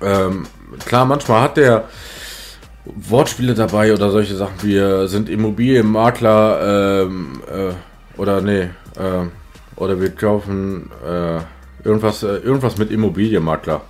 ähm, 0.00 0.46
klar, 0.86 1.04
manchmal 1.04 1.42
hat 1.42 1.56
der 1.56 1.84
Wortspiele 2.84 3.54
dabei 3.54 3.92
oder 3.92 4.10
solche 4.10 4.34
Sachen 4.36 4.62
wie 4.62 4.76
äh, 4.76 5.06
sind 5.06 5.28
Immobilienmakler, 5.28 7.02
ähm, 7.02 7.42
äh, 7.46 8.20
oder 8.20 8.40
nee, 8.40 8.70
äh, 8.96 9.26
oder 9.76 10.00
wir 10.00 10.10
kaufen 10.10 10.90
äh, 11.06 11.40
irgendwas, 11.84 12.22
äh, 12.22 12.36
irgendwas 12.36 12.78
mit 12.78 12.90
Immobilienmakler. 12.90 13.82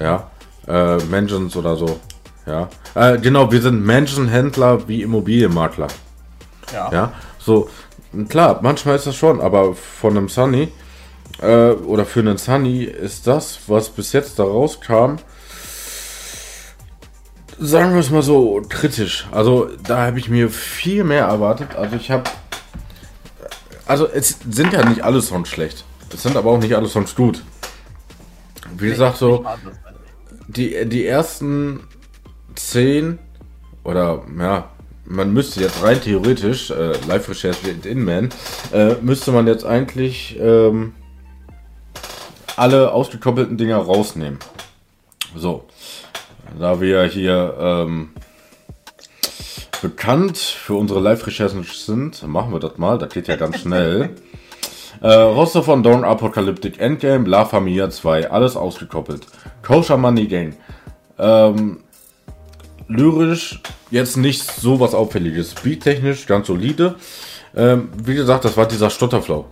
Ja, 0.00 0.30
äh, 0.66 0.96
Mentions 1.04 1.56
oder 1.56 1.76
so. 1.76 2.00
Ja, 2.46 2.68
äh, 2.94 3.18
genau, 3.18 3.52
wir 3.52 3.62
sind 3.62 3.84
Menschenhändler 3.84 4.88
wie 4.88 5.02
Immobilienmakler. 5.02 5.88
Ja. 6.72 6.90
Ja, 6.92 7.12
so, 7.38 7.70
klar, 8.28 8.60
manchmal 8.62 8.96
ist 8.96 9.06
das 9.06 9.14
schon, 9.14 9.40
aber 9.40 9.74
von 9.74 10.16
einem 10.16 10.28
Sunny 10.28 10.72
äh, 11.40 11.70
oder 11.70 12.04
für 12.04 12.20
einen 12.20 12.38
Sunny 12.38 12.84
ist 12.84 13.26
das, 13.26 13.60
was 13.66 13.90
bis 13.90 14.12
jetzt 14.12 14.38
da 14.38 14.44
rauskam, 14.44 15.16
sagen 17.58 17.92
wir 17.92 18.00
es 18.00 18.10
mal 18.10 18.22
so, 18.22 18.62
kritisch. 18.68 19.26
Also 19.30 19.68
da 19.86 20.06
habe 20.06 20.18
ich 20.18 20.28
mir 20.28 20.50
viel 20.50 21.04
mehr 21.04 21.26
erwartet. 21.26 21.76
Also 21.76 21.96
ich 21.96 22.10
habe, 22.10 22.24
also 23.86 24.08
es 24.08 24.38
sind 24.50 24.72
ja 24.72 24.84
nicht 24.88 25.02
alle 25.02 25.22
Songs 25.22 25.48
schlecht. 25.48 25.84
Es 26.12 26.22
sind 26.22 26.36
aber 26.36 26.50
auch 26.50 26.58
nicht 26.58 26.74
alle 26.74 26.88
Songs 26.88 27.14
gut. 27.14 27.42
Wie 28.76 28.88
gesagt, 28.88 29.18
so 29.18 29.44
die, 30.48 30.86
die 30.88 31.06
ersten 31.06 31.80
10 32.54 33.18
oder 33.84 34.22
ja, 34.38 34.68
man 35.04 35.32
müsste 35.32 35.60
jetzt 35.60 35.82
rein 35.82 36.00
theoretisch, 36.00 36.70
äh, 36.70 36.92
Live-Recherche 37.06 37.70
in 37.84 38.04
Man, 38.04 38.30
äh, 38.72 38.94
müsste 39.00 39.32
man 39.32 39.46
jetzt 39.46 39.64
eigentlich 39.64 40.38
ähm, 40.40 40.94
alle 42.56 42.92
ausgekoppelten 42.92 43.56
Dinger 43.56 43.78
rausnehmen. 43.78 44.38
So, 45.36 45.64
da 46.58 46.80
wir 46.80 47.04
hier 47.04 47.56
ähm, 47.58 48.10
bekannt 49.80 50.38
für 50.38 50.74
unsere 50.74 51.00
Live-Recherchen 51.00 51.64
sind, 51.64 52.26
machen 52.26 52.52
wir 52.52 52.60
das 52.60 52.78
mal, 52.78 52.98
das 52.98 53.12
geht 53.12 53.28
ja 53.28 53.36
ganz 53.36 53.60
schnell. 53.60 54.10
äh, 55.00 55.12
Roster 55.12 55.62
von 55.62 55.82
Dawn 55.82 56.04
Apocalyptic 56.04 56.78
Endgame, 56.78 57.28
La 57.28 57.44
Familia 57.44 57.90
2, 57.90 58.30
alles 58.30 58.56
ausgekoppelt. 58.56 59.26
Kosher 59.62 59.96
Money 59.96 60.26
Gang. 60.26 60.54
Ähm, 61.18 61.80
lyrisch 62.88 63.60
jetzt 63.90 64.16
nicht 64.16 64.42
so 64.42 64.80
was 64.80 64.94
Auffälliges. 64.94 65.54
Beat-technisch 65.54 66.26
ganz 66.26 66.46
solide. 66.46 66.96
Ähm, 67.54 67.90
wie 68.04 68.14
gesagt, 68.14 68.44
das 68.44 68.56
war 68.56 68.66
dieser 68.66 68.90
Stotterflow. 68.90 69.46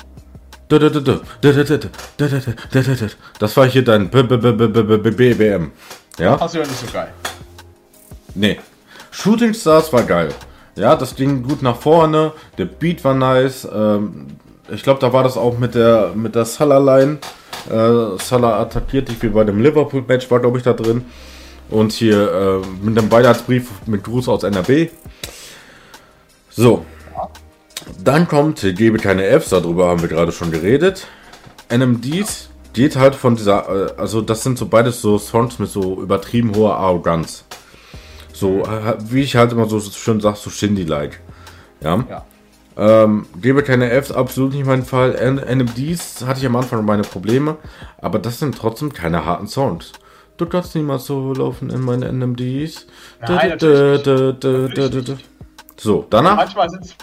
Das 0.69 0.83
war 3.57 3.67
hier 3.67 3.85
dein 3.85 4.09
BBM. 4.09 5.73
Ja? 6.19 6.39
Hast 6.39 6.55
du 6.55 6.59
ja 6.59 6.65
nicht 6.65 6.79
so 6.79 6.87
geil. 6.93 7.13
Nee. 8.35 8.59
Shooting 9.11 9.53
Stars 9.55 9.93
war 9.93 10.05
geil. 10.05 10.29
Ja, 10.77 10.95
das 10.95 11.17
ging 11.17 11.43
gut 11.43 11.63
nach 11.63 11.77
vorne. 11.77 12.33
Der 12.57 12.67
Beat 12.67 13.03
war 13.05 13.15
nice. 13.15 13.67
Ähm, 13.73 14.29
ich 14.71 14.85
glaube, 14.85 15.01
da 15.01 15.13
war 15.13 15.25
das 15.25 15.37
auch 15.37 15.59
mit 15.59 15.75
der 15.75 16.13
mit 16.15 16.37
der 16.37 16.45
Salah-Line. 16.45 17.19
Äh, 17.69 18.19
Salah 18.19 18.61
attackiert 18.61 19.09
dich 19.09 19.21
wie 19.23 19.29
bei 19.29 19.45
dem 19.45 19.61
Liverpool-Match, 19.61 20.31
war 20.31 20.41
glaube 20.41 20.59
ich 20.59 20.65
da 20.65 20.73
drin. 20.73 21.05
Und 21.71 21.93
hier 21.93 22.63
äh, 22.63 22.85
mit 22.85 22.99
einem 22.99 23.09
Beilatsbrief 23.09 23.69
mit 23.87 24.05
Gruß 24.05 24.29
aus 24.29 24.43
NRW. 24.43 24.89
So. 26.51 26.85
Dann 28.03 28.29
kommt, 28.29 28.61
gebe 28.77 28.99
keine 28.99 29.25
Fs, 29.41 29.51
darüber 29.51 29.89
haben 29.89 30.03
wir 30.03 30.09
gerade 30.09 30.33
schon 30.33 30.51
geredet. 30.51 31.07
NMDs 31.71 32.51
geht 32.73 32.97
halt 32.97 33.15
von 33.15 33.37
dieser, 33.37 33.69
äh, 33.69 33.93
also 33.97 34.21
das 34.21 34.43
sind 34.43 34.59
so 34.59 34.67
beides 34.67 35.01
so 35.01 35.19
Songs 35.19 35.59
mit 35.59 35.69
so 35.69 36.01
übertrieben 36.01 36.55
hoher 36.55 36.77
Arroganz. 36.77 37.45
So, 38.33 38.63
äh, 38.63 38.97
wie 39.01 39.23
ich 39.23 39.37
halt 39.37 39.53
immer 39.53 39.67
so 39.67 39.81
schön 39.81 40.21
sag, 40.21 40.37
so 40.37 40.51
Shindy-like. 40.51 41.21
Ja. 41.81 42.05
ja. 42.09 42.25
Ähm, 42.77 43.27
gebe 43.41 43.63
keine 43.63 43.91
Fs, 43.91 44.13
absolut 44.13 44.55
nicht 44.55 44.65
mein 44.65 44.85
Fall. 44.85 45.13
NMDs 45.13 46.25
hatte 46.25 46.41
ich 46.41 46.47
am 46.47 46.57
Anfang 46.57 46.85
meine 46.85 47.03
Probleme, 47.03 47.57
aber 47.99 48.19
das 48.19 48.39
sind 48.39 48.57
trotzdem 48.57 48.93
keine 48.93 49.25
harten 49.25 49.49
Songs. 49.49 49.93
Du 50.41 50.47
kannst 50.47 50.75
niemals 50.75 51.05
so 51.05 51.35
laufen 51.35 51.69
in 51.69 51.83
meinen 51.83 52.19
NMDs. 52.19 52.87
Nein, 53.21 53.59
so, 55.77 56.07
danach. 56.09 56.37
Manchmal 56.37 56.71
sind 56.71 56.87
es, 56.87 56.97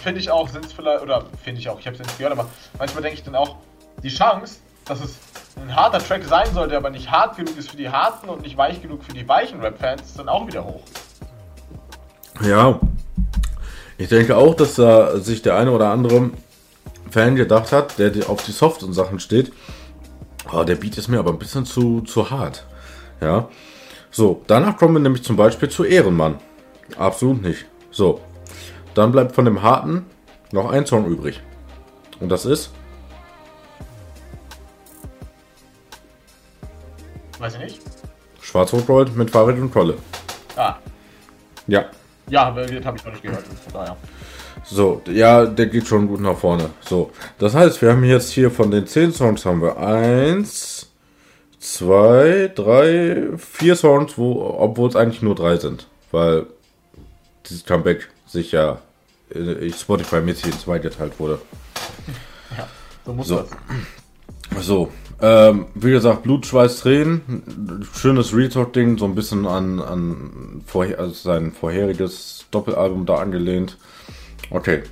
finde 0.00 0.20
ich 0.20 0.30
auch, 0.30 0.48
sind 0.48 0.66
es 0.66 0.72
vielleicht, 0.72 1.02
oder 1.02 1.24
finde 1.42 1.60
ich 1.60 1.68
auch, 1.68 1.80
ich 1.80 1.86
habe 1.86 1.96
es 1.96 2.02
nicht 2.04 2.18
gehört, 2.18 2.38
aber 2.38 2.48
manchmal 2.78 3.02
denke 3.02 3.18
ich 3.18 3.24
dann 3.24 3.34
auch, 3.34 3.56
die 4.04 4.10
Chance, 4.10 4.60
dass 4.84 5.02
es 5.02 5.18
ein 5.56 5.74
harter 5.74 5.98
Track 5.98 6.22
sein 6.22 6.54
sollte, 6.54 6.76
aber 6.76 6.90
nicht 6.90 7.10
hart 7.10 7.36
genug 7.36 7.58
ist 7.58 7.68
für 7.68 7.76
die 7.76 7.90
harten 7.90 8.28
und 8.28 8.42
nicht 8.42 8.56
weich 8.56 8.80
genug 8.80 9.02
für 9.02 9.12
die 9.12 9.26
weichen 9.26 9.60
Rap-Fans, 9.60 10.02
ist 10.02 10.18
dann 10.20 10.28
auch 10.28 10.46
wieder 10.46 10.64
hoch. 10.64 10.82
Ja. 12.44 12.78
Ich 13.98 14.08
denke 14.08 14.36
auch, 14.36 14.54
dass 14.54 14.76
da 14.76 15.18
sich 15.18 15.42
der 15.42 15.56
eine 15.56 15.72
oder 15.72 15.90
andere 15.90 16.30
Fan 17.10 17.34
gedacht 17.34 17.72
hat, 17.72 17.98
der 17.98 18.30
auf 18.30 18.44
die 18.44 18.52
soften 18.52 18.92
Sachen 18.92 19.18
steht, 19.18 19.52
Oh, 20.50 20.64
der 20.64 20.76
Beat 20.76 20.98
ist 20.98 21.08
mir 21.08 21.18
aber 21.18 21.30
ein 21.30 21.38
bisschen 21.38 21.64
zu, 21.64 22.00
zu 22.00 22.30
hart. 22.30 22.66
Ja. 23.20 23.48
So, 24.10 24.42
danach 24.46 24.76
kommen 24.76 24.94
wir 24.94 25.00
nämlich 25.00 25.22
zum 25.22 25.36
Beispiel 25.36 25.68
zu 25.68 25.84
Ehrenmann. 25.84 26.38
Absolut 26.96 27.42
nicht. 27.42 27.66
So. 27.90 28.20
Dann 28.94 29.12
bleibt 29.12 29.34
von 29.34 29.44
dem 29.44 29.62
harten 29.62 30.06
noch 30.50 30.70
ein 30.70 30.84
Song 30.84 31.06
übrig. 31.06 31.40
Und 32.20 32.28
das 32.28 32.44
ist? 32.44 32.70
Weiß 37.38 37.54
ich 37.54 37.60
nicht. 37.60 37.80
Schwarz-Rot-Gold 38.40 39.16
mit 39.16 39.30
Fahrrad 39.30 39.58
und 39.58 39.72
Trolle. 39.72 39.96
Ah. 40.56 40.76
Ja. 41.66 41.86
Ja, 42.28 42.50
das 42.50 42.84
habe 42.84 42.96
ich 42.96 43.04
noch 43.04 43.12
nicht 43.12 43.22
gehört. 43.22 43.46
Von 43.46 43.72
daher. 43.72 43.96
So, 44.64 45.02
ja, 45.10 45.44
der 45.44 45.66
geht 45.66 45.86
schon 45.86 46.06
gut 46.08 46.20
nach 46.20 46.36
vorne. 46.38 46.70
So, 46.80 47.10
das 47.38 47.54
heißt, 47.54 47.82
wir 47.82 47.90
haben 47.90 48.04
jetzt 48.04 48.30
hier 48.30 48.50
von 48.50 48.70
den 48.70 48.86
10 48.86 49.12
Songs 49.12 49.44
haben 49.44 49.60
wir 49.60 49.76
1, 49.76 50.88
2, 51.58 52.52
3, 52.54 53.28
4 53.36 53.76
Songs, 53.76 54.16
wo, 54.16 54.56
obwohl 54.58 54.88
es 54.88 54.96
eigentlich 54.96 55.22
nur 55.22 55.34
3 55.34 55.56
sind. 55.56 55.88
Weil 56.10 56.46
dieses 57.46 57.64
Comeback 57.64 58.08
sich 58.26 58.52
ja 58.52 58.78
Spotify-mäßig 59.34 60.46
in 60.46 60.58
zwei 60.58 60.78
geteilt 60.78 61.18
wurde. 61.18 61.38
Ja, 62.56 62.68
so 63.04 63.12
muss 63.12 63.28
So. 63.28 63.36
das. 63.36 64.66
So, 64.66 64.92
ähm, 65.20 65.66
wie 65.74 65.92
gesagt, 65.92 66.24
Blut, 66.24 66.44
Schweiß, 66.46 66.80
Tränen. 66.80 67.86
Schönes 67.94 68.34
Retalk-Ding, 68.36 68.98
so 68.98 69.06
ein 69.06 69.14
bisschen 69.14 69.46
an, 69.46 69.80
an 69.80 70.62
vorher, 70.66 70.98
also 70.98 71.14
sein 71.14 71.52
vorheriges 71.52 72.44
Doppelalbum 72.50 73.06
da 73.06 73.16
angelehnt. 73.16 73.78
Okay. 74.50 74.82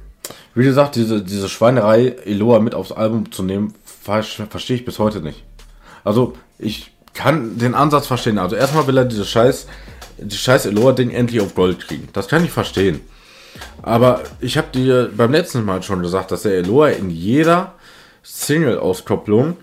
Wie 0.54 0.64
gesagt, 0.64 0.97
diese, 0.97 1.23
diese 1.23 1.49
Schweinerei, 1.49 2.16
Eloa 2.25 2.61
mit 2.61 2.75
aufs 2.75 2.92
Album 2.92 3.30
zu 3.33 3.42
nehmen, 3.42 3.75
ver 3.85 4.23
verstehe 4.23 4.76
ich 4.76 4.85
bis 4.85 4.99
heute 4.99 5.21
nicht. 5.21 5.45
Also, 6.04 6.35
ich 6.59 6.92
kann 7.14 7.59
den 7.59 7.75
Ansatz 7.75 8.07
verstehen. 8.07 8.38
Also, 8.38 8.57
erstmal 8.57 8.87
will 8.87 8.99
er 8.99 9.04
diese 9.04 9.25
scheiß, 9.25 9.66
die 10.19 10.37
scheiß 10.37 10.66
Eloa-Ding 10.66 11.11
endlich 11.11 11.40
auf 11.40 11.54
Gold 11.54 11.87
kriegen. 11.87 12.09
Das 12.12 12.28
kann 12.28 12.45
ich 12.45 12.50
verstehen. 12.50 13.00
Aber 13.83 14.23
ich 14.40 14.57
habe 14.57 14.69
dir 14.73 15.11
beim 15.16 15.33
letzten 15.33 15.64
Mal 15.64 15.83
schon 15.83 16.02
gesagt, 16.02 16.30
dass 16.30 16.42
der 16.42 16.54
Eloa 16.54 16.90
in 16.90 17.11
jeder 17.11 17.75
Single-Auskopplung 18.23 19.57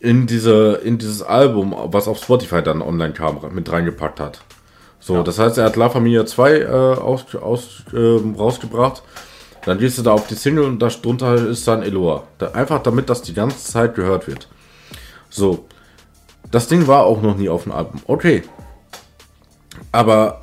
in 0.00 0.26
diese 0.26 0.80
in 0.84 0.98
dieses 0.98 1.22
Album, 1.22 1.74
was 1.86 2.08
auf 2.08 2.18
Spotify 2.18 2.62
dann 2.62 2.82
online 2.82 3.12
kam, 3.12 3.40
mit 3.52 3.70
reingepackt 3.70 4.20
hat. 4.20 4.40
So, 5.04 5.24
das 5.24 5.40
heißt, 5.40 5.58
er 5.58 5.64
hat 5.64 5.74
La 5.74 5.90
Familia 5.90 6.24
2 6.24 6.58
äh, 6.60 6.66
aus, 6.66 7.34
aus, 7.34 7.82
ähm, 7.92 8.36
rausgebracht. 8.36 9.02
Dann 9.64 9.78
gehst 9.78 9.98
du 9.98 10.02
da 10.02 10.12
auf 10.12 10.28
die 10.28 10.36
Single 10.36 10.64
und 10.64 10.78
da 10.78 10.88
drunter 10.88 11.34
ist 11.34 11.66
dann 11.66 11.82
Eloa. 11.82 12.22
Da, 12.38 12.52
einfach 12.52 12.80
damit 12.84 13.10
das 13.10 13.20
die 13.20 13.34
ganze 13.34 13.58
Zeit 13.58 13.96
gehört 13.96 14.28
wird. 14.28 14.48
So. 15.28 15.66
Das 16.52 16.68
Ding 16.68 16.86
war 16.86 17.04
auch 17.04 17.20
noch 17.20 17.36
nie 17.36 17.48
auf 17.48 17.64
dem 17.64 17.72
Album. 17.72 18.00
Okay. 18.06 18.44
Aber. 19.90 20.40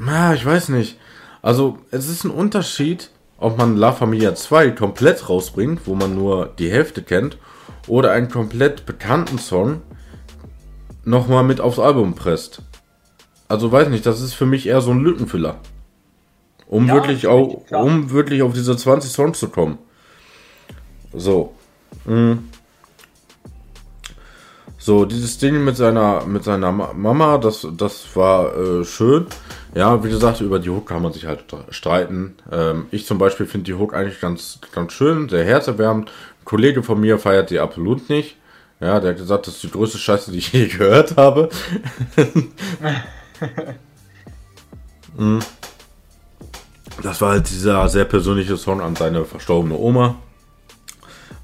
Na, 0.00 0.32
ich 0.32 0.44
weiß 0.44 0.70
nicht. 0.70 0.98
Also, 1.42 1.78
es 1.90 2.08
ist 2.08 2.24
ein 2.24 2.30
Unterschied, 2.30 3.10
ob 3.36 3.58
man 3.58 3.76
La 3.76 3.92
Familia 3.92 4.34
2 4.34 4.70
komplett 4.70 5.28
rausbringt, 5.28 5.82
wo 5.84 5.94
man 5.94 6.14
nur 6.14 6.46
die 6.58 6.70
Hälfte 6.70 7.02
kennt, 7.02 7.36
oder 7.88 8.12
einen 8.12 8.30
komplett 8.30 8.86
bekannten 8.86 9.38
Song 9.38 9.82
nochmal 11.04 11.44
mit 11.44 11.60
aufs 11.60 11.78
Album 11.78 12.14
presst. 12.14 12.62
Also 13.48 13.70
weiß 13.70 13.88
nicht, 13.88 14.06
das 14.06 14.20
ist 14.20 14.34
für 14.34 14.46
mich 14.46 14.66
eher 14.66 14.80
so 14.80 14.90
ein 14.90 15.00
Lückenfüller. 15.00 15.56
Um 16.66 16.86
Ja, 16.86 16.94
wirklich 16.94 17.26
auch, 17.26 17.62
um 17.70 18.10
wirklich 18.10 18.42
auf 18.42 18.52
diese 18.54 18.76
20 18.76 19.10
Songs 19.10 19.38
zu 19.38 19.48
kommen. 19.48 19.78
So. 21.12 21.54
mm. 22.06 22.32
So, 24.78 25.06
dieses 25.06 25.38
Ding 25.38 25.64
mit 25.64 25.76
seiner, 25.78 26.26
mit 26.26 26.44
seiner 26.44 26.70
Ma- 26.70 26.92
Mama, 26.92 27.38
das, 27.38 27.66
das 27.76 28.04
war 28.16 28.54
äh, 28.54 28.84
schön. 28.84 29.26
Ja, 29.74 30.04
wie 30.04 30.10
gesagt, 30.10 30.40
über 30.42 30.58
die 30.58 30.68
Hook 30.68 30.88
kann 30.88 31.00
man 31.02 31.12
sich 31.12 31.24
halt 31.24 31.44
streiten. 31.70 32.34
Ähm, 32.52 32.86
ich 32.90 33.06
zum 33.06 33.16
Beispiel 33.16 33.46
finde 33.46 33.64
die 33.64 33.74
Hook 33.74 33.94
eigentlich 33.94 34.20
ganz, 34.20 34.58
ganz 34.72 34.92
schön, 34.92 35.28
sehr 35.30 35.44
herzerwärmend. 35.44 36.10
Ein 36.10 36.44
Kollege 36.44 36.82
von 36.82 37.00
mir 37.00 37.18
feiert 37.18 37.48
die 37.48 37.60
absolut 37.60 38.10
nicht. 38.10 38.36
Ja, 38.84 39.00
der 39.00 39.12
hat 39.12 39.16
gesagt, 39.16 39.46
das 39.46 39.54
ist 39.54 39.62
die 39.62 39.70
größte 39.70 39.96
Scheiße, 39.96 40.30
die 40.30 40.36
ich 40.38 40.52
je 40.52 40.68
gehört 40.68 41.16
habe. 41.16 41.48
Mm. 45.16 45.38
Das 47.04 47.20
war 47.20 47.30
halt 47.30 47.48
dieser 47.48 47.88
sehr 47.88 48.04
persönliche 48.04 48.56
Song 48.56 48.80
an 48.80 48.96
seine 48.96 49.24
verstorbene 49.24 49.76
Oma. 49.76 50.16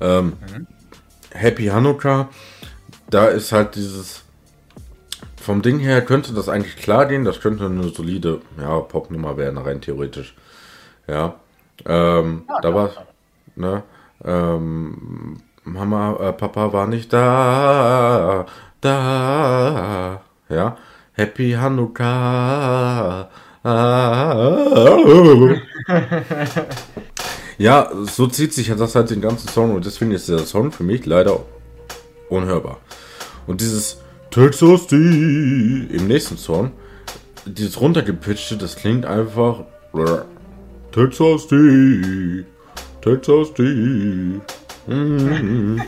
Ähm, 0.00 0.33
Happy 1.31 1.66
Hanukkah. 1.66 2.31
Da 3.11 3.26
ist 3.26 3.53
halt 3.53 3.76
dieses. 3.76 4.24
Vom 5.40 5.62
Ding 5.62 5.79
her 5.79 6.05
könnte 6.05 6.33
das 6.33 6.48
eigentlich 6.48 6.74
klar 6.74 7.07
gehen. 7.07 7.24
Das 7.24 7.40
könnte 7.40 7.66
eine 7.66 7.90
solide 7.90 8.40
ja, 8.59 8.81
Popnummer 8.81 9.37
werden, 9.37 9.59
rein 9.59 9.81
theoretisch. 9.81 10.35
Ja. 11.07 11.37
Ähm, 11.87 12.42
Ja, 12.48 12.61
da 12.61 12.74
war. 12.74 12.90
Ne, 13.55 13.85
ähm, 14.24 15.42
Mama, 15.64 16.16
äh, 16.20 16.33
Papa 16.33 16.73
war 16.73 16.87
nicht 16.87 17.12
da. 17.12 18.46
Da. 18.81 20.23
Ja. 20.49 20.77
Happy 21.12 21.53
Hanukkah. 21.53 23.29
Ja, 27.61 27.90
so 28.07 28.27
zieht 28.27 28.55
sich 28.55 28.75
das 28.75 28.94
halt 28.94 29.11
den 29.11 29.20
ganzen 29.20 29.46
Song 29.46 29.75
und 29.75 29.85
deswegen 29.85 30.12
ist 30.12 30.31
der 30.31 30.38
Song 30.38 30.73
für 30.73 30.83
mich 30.83 31.05
leider 31.05 31.44
unhörbar. 32.31 32.79
Und 33.46 33.61
dieses 33.61 33.99
Texas 34.31 34.87
die 34.87 35.87
im 35.92 36.07
nächsten 36.09 36.38
Song, 36.38 36.73
dieses 37.44 37.79
runtergepitchte, 37.79 38.57
das 38.57 38.77
klingt 38.77 39.05
einfach 39.05 39.64
Texas 40.90 41.49
die, 41.49 42.46
Texas 43.03 43.53
die. 43.53 44.40
Mhm. 44.90 45.81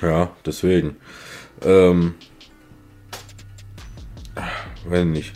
Ja, 0.00 0.30
deswegen. 0.46 0.96
Ähm, 1.62 2.14
wenn 4.88 5.12
nicht. 5.12 5.32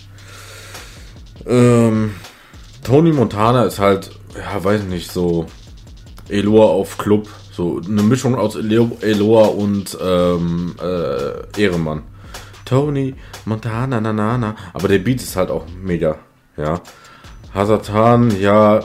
Ähm, 1.46 2.14
Tony 2.84 3.12
Montana 3.12 3.64
ist 3.64 3.78
halt, 3.78 4.10
ja, 4.36 4.62
weiß 4.62 4.82
nicht, 4.84 5.10
so 5.10 5.46
Eloa 6.28 6.66
auf 6.66 6.98
Club. 6.98 7.28
So 7.50 7.80
eine 7.84 8.02
Mischung 8.02 8.36
aus 8.36 8.54
Elo- 8.56 8.98
Eloa 9.00 9.46
und 9.48 9.96
ähm, 10.00 10.76
äh, 10.80 11.60
Ehrenmann. 11.60 12.02
Tony 12.64 13.14
Montana, 13.46 14.00
na, 14.00 14.12
na, 14.12 14.38
na. 14.38 14.54
Aber 14.74 14.86
der 14.88 14.98
Beat 14.98 15.22
ist 15.22 15.34
halt 15.34 15.50
auch 15.50 15.64
mega, 15.82 16.18
ja. 16.56 16.80
Hazatan, 17.54 18.38
ja. 18.38 18.80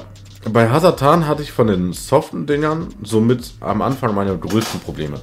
Bei 0.50 0.70
Hazatan 0.70 1.26
hatte 1.28 1.42
ich 1.42 1.52
von 1.52 1.68
den 1.68 1.94
soften 1.94 2.46
Dingern 2.46 2.88
somit 3.02 3.54
am 3.62 3.82
Anfang 3.82 4.14
meine 4.14 4.38
größten 4.38 4.82
Probleme. 4.82 5.20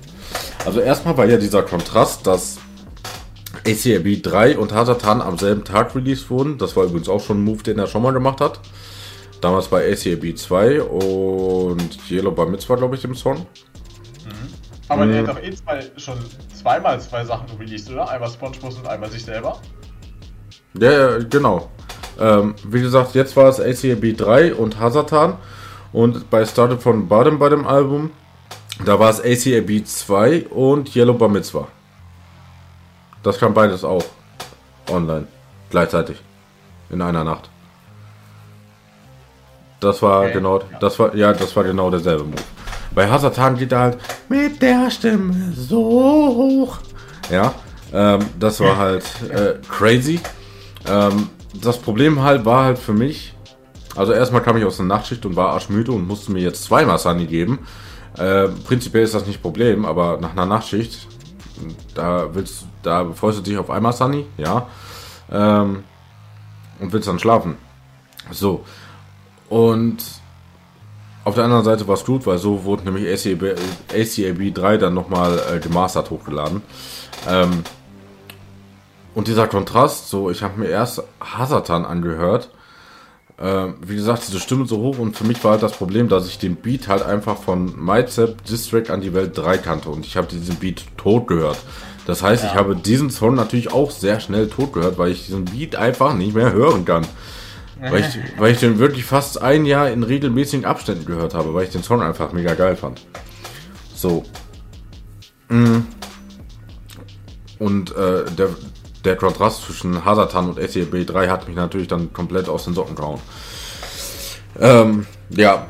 Also 0.64 0.80
erstmal 0.80 1.16
war 1.16 1.26
ja 1.26 1.37
dieser 1.37 1.62
Kontrast, 1.62 2.26
dass 2.26 2.59
ACAB 3.66 4.22
3 4.22 4.59
und 4.59 4.72
Hazatan 4.72 5.20
am 5.20 5.38
selben 5.38 5.64
Tag 5.64 5.94
released 5.94 6.30
wurden. 6.30 6.56
Das 6.59 6.74
war 6.76 6.85
übrigens 6.85 7.09
auch 7.09 7.20
schon 7.22 7.38
ein 7.38 7.44
Move, 7.44 7.62
den 7.62 7.78
er 7.78 7.87
schon 7.87 8.02
mal 8.02 8.12
gemacht 8.12 8.40
hat. 8.40 8.61
Damals 9.40 9.68
bei 9.68 9.90
ACAB 9.92 10.37
2 10.37 10.83
und 10.83 11.98
Yellow 12.11 12.30
Bar 12.33 12.46
Mitzvah, 12.46 12.76
glaube 12.76 12.96
ich, 12.96 13.04
im 13.04 13.14
Song. 13.14 13.46
Aber 14.88 15.06
Mhm. 15.06 15.12
der 15.12 15.26
hat 15.26 15.28
doch 15.37 15.42
eh 15.42 15.54
zwei, 15.54 15.80
schon 15.98 16.18
zweimal 16.61 17.00
zwei 17.00 17.24
Sachen 17.24 17.46
released, 17.59 17.90
oder? 17.90 18.09
Einmal 18.11 18.28
SpongeBob 18.28 18.76
und 18.76 18.88
einmal 18.88 19.11
sich 19.11 19.24
selber. 19.24 19.61
Ja, 20.78 20.90
ja, 20.90 21.18
genau. 21.18 21.70
Ähm, 22.18 22.55
wie 22.64 22.81
gesagt, 22.81 23.14
jetzt 23.14 23.37
war 23.37 23.49
es 23.49 23.61
ACAB 23.61 24.16
3 24.16 24.55
und 24.55 24.79
Hazatan. 24.79 25.35
Und 25.92 26.31
bei 26.31 26.44
Started 26.44 26.81
von 26.83 27.09
Bottom 27.09 27.38
bei 27.38 27.49
dem 27.49 27.66
Album, 27.66 28.11
da 28.85 28.99
war 28.99 29.11
es 29.11 29.20
ACAB 29.20 29.85
2 29.85 30.46
und 30.46 30.94
Yellow 30.94 31.14
Bar 31.14 31.29
Mitzvah. 31.29 31.68
Das 33.23 33.38
kam 33.38 33.53
beides 33.55 33.85
auch 33.85 34.05
online. 34.88 35.27
Gleichzeitig. 35.70 36.20
In 36.90 37.03
einer 37.03 37.25
Nacht. 37.25 37.51
Das 39.81 40.03
war 40.03 40.23
Okay, 40.23 40.33
genau, 40.35 40.59
ja. 40.59 40.79
das 40.79 40.99
war, 40.99 41.14
ja, 41.14 41.33
das 41.33 41.55
war 41.57 41.64
genau 41.64 41.90
derselbe 41.90 42.25
Move. 42.25 42.42
Bei 42.94 43.09
Hazatan 43.09 43.57
geht 43.57 43.73
er 43.73 43.79
halt 43.79 43.99
mit 44.29 44.61
der 44.61 44.90
Stimme 44.90 45.53
so 45.55 45.79
hoch. 45.79 46.79
Ja, 47.31 47.55
ähm, 47.92 48.20
das 48.38 48.61
war 48.61 48.77
halt 48.79 49.05
äh, 49.31 49.55
crazy. 49.68 50.20
Ähm, 50.87 51.29
das 51.54 51.78
Problem 51.78 52.22
halt 52.22 52.44
war 52.44 52.64
halt 52.64 52.78
für 52.78 52.92
mich, 52.92 53.34
also 53.96 54.12
erstmal 54.12 54.42
kam 54.42 54.56
ich 54.56 54.64
aus 54.64 54.76
der 54.76 54.86
Nachtschicht 54.86 55.24
und 55.26 55.36
war 55.36 55.50
arschmüde 55.50 55.92
und 55.92 56.06
musste 56.06 56.32
mir 56.32 56.42
jetzt 56.42 56.64
zweimal 56.64 56.98
Sunny 56.98 57.26
geben. 57.26 57.60
Äh, 58.16 58.48
prinzipiell 58.48 59.04
ist 59.04 59.14
das 59.14 59.26
nicht 59.26 59.42
Problem, 59.42 59.84
aber 59.84 60.18
nach 60.20 60.32
einer 60.32 60.46
Nachtschicht, 60.46 61.06
da 61.94 62.28
willst 62.32 62.66
da 62.82 63.12
freust 63.12 63.38
du 63.38 63.42
dich 63.42 63.58
auf 63.58 63.70
einmal 63.70 63.92
Sunny, 63.92 64.26
ja. 64.36 64.66
Ähm, 65.30 65.84
und 66.78 66.92
willst 66.92 67.08
dann 67.08 67.18
schlafen. 67.18 67.56
So. 68.30 68.64
Und 69.48 69.98
auf 71.24 71.34
der 71.34 71.44
anderen 71.44 71.64
Seite 71.64 71.86
war 71.86 71.94
es 71.94 72.04
gut, 72.04 72.26
weil 72.26 72.38
so 72.38 72.64
wurde 72.64 72.84
nämlich 72.84 73.06
ACAB, 73.06 73.58
ACAB 73.92 74.54
3 74.54 74.76
dann 74.78 74.94
nochmal 74.94 75.38
äh, 75.52 75.58
gemastert 75.58 76.10
hochgeladen. 76.10 76.62
Ähm, 77.28 77.62
und 79.14 79.29
dieser 79.29 79.46
Kontrast, 79.49 80.09
so, 80.09 80.31
ich 80.31 80.42
habe 80.42 80.61
mir 80.61 80.68
erst 80.68 81.03
Hasatan 81.20 81.85
angehört. 81.85 82.51
Ähm, 83.42 83.77
wie 83.85 83.96
gesagt, 83.96 84.25
diese 84.29 84.38
Stimme 84.38 84.66
so 84.66 84.79
hoch 84.79 84.99
und 84.99 85.16
für 85.16 85.25
mich 85.25 85.42
war 85.42 85.53
halt 85.53 85.62
das 85.62 85.73
Problem, 85.73 86.09
dass 86.09 86.27
ich 86.27 86.38
den 86.38 86.57
Beat 86.57 86.88
halt 86.88 87.03
einfach 87.03 87.38
von 87.38 87.75
MyZap 87.83 88.44
District 88.44 88.90
an 88.90 89.01
die 89.01 89.14
Welt 89.14 89.37
3 89.37 89.57
kannte 89.59 89.88
und 89.88 90.05
ich 90.05 90.16
habe 90.18 90.27
diesen 90.27 90.57
Beat 90.57 90.85
tot 90.99 91.27
gehört. 91.27 91.59
Das 92.07 92.23
heißt, 92.23 92.44
ja. 92.44 92.51
ich 92.51 92.55
habe 92.55 92.77
diesen 92.77 93.09
Song 93.09 93.35
natürlich 93.35 93.73
auch 93.73 93.90
sehr 93.90 94.20
schnell 94.20 94.49
tot 94.49 94.75
gehört, 94.75 94.99
weil 94.99 95.11
ich 95.11 95.27
diesen 95.27 95.46
Beat 95.46 95.75
einfach 95.75 96.12
nicht 96.12 96.35
mehr 96.35 96.53
hören 96.53 96.85
kann. 96.85 97.07
weil, 97.81 98.01
ich, 98.01 98.18
weil 98.38 98.53
ich 98.53 98.61
den 98.61 98.79
wirklich 98.79 99.07
fast 99.07 99.40
ein 99.40 99.64
Jahr 99.64 99.90
in 99.90 100.03
regelmäßigen 100.03 100.66
Abständen 100.66 101.07
gehört 101.07 101.33
habe, 101.33 101.55
weil 101.55 101.64
ich 101.64 101.70
den 101.70 101.83
Song 101.83 102.03
einfach 102.03 102.33
mega 102.33 102.53
geil 102.55 102.77
fand. 102.77 103.01
So. 103.94 104.25
Mm. 105.49 105.79
Und 107.59 107.94
äh, 107.96 108.25
der, 108.37 108.51
der 109.04 109.16
Kontrast 109.16 109.62
zwischen 109.62 110.04
Hasatan 110.04 110.50
und 110.50 110.60
SEB 110.60 111.06
3 111.06 111.28
hat 111.28 111.48
mich 111.48 111.56
natürlich 111.56 111.88
dann 111.88 112.12
komplett 112.12 112.48
aus 112.48 112.64
den 112.64 112.74
Socken 112.74 112.96
gehauen. 112.96 113.20
Ähm, 114.58 115.06
ja, 115.30 115.66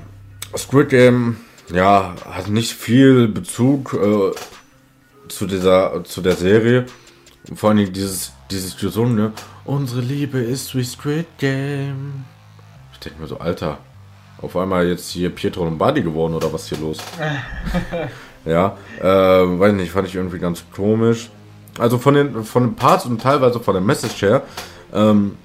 Squid 0.56 0.88
Game, 0.88 1.36
ja, 1.72 2.14
hat 2.28 2.48
nicht 2.48 2.72
viel 2.72 3.28
Bezug 3.28 3.94
äh, 3.94 4.32
zu 5.28 5.46
dieser, 5.46 6.02
zu 6.04 6.20
der 6.20 6.34
Serie. 6.36 6.86
Vor 7.54 7.70
allem 7.70 7.92
dieses, 7.92 8.32
dieses 8.50 8.76
gesungene, 8.76 9.32
unsere 9.64 10.00
Liebe 10.00 10.38
ist 10.38 10.74
wie 10.74 10.84
Squid 10.84 11.26
Game. 11.38 12.24
Ich 12.92 12.98
denke 13.00 13.22
mir 13.22 13.28
so, 13.28 13.38
Alter, 13.38 13.78
auf 14.42 14.56
einmal 14.56 14.88
jetzt 14.88 15.10
hier 15.10 15.30
Pietro 15.30 15.64
Lombardi 15.64 16.02
geworden 16.02 16.34
oder 16.34 16.52
was 16.52 16.68
hier 16.68 16.78
los? 16.78 16.98
ja, 18.44 18.76
äh, 18.98 19.04
weiß 19.04 19.72
nicht, 19.74 19.92
fand 19.92 20.08
ich 20.08 20.14
irgendwie 20.14 20.38
ganz 20.38 20.64
komisch. 20.74 21.30
Also 21.78 21.98
von 21.98 22.14
den, 22.14 22.44
von 22.44 22.64
den 22.64 22.74
Parts 22.74 23.06
und 23.06 23.20
teilweise 23.20 23.60
von 23.60 23.74
der 23.74 23.82
Message 23.82 24.22
her, 24.22 24.42
ähm, 24.92 25.36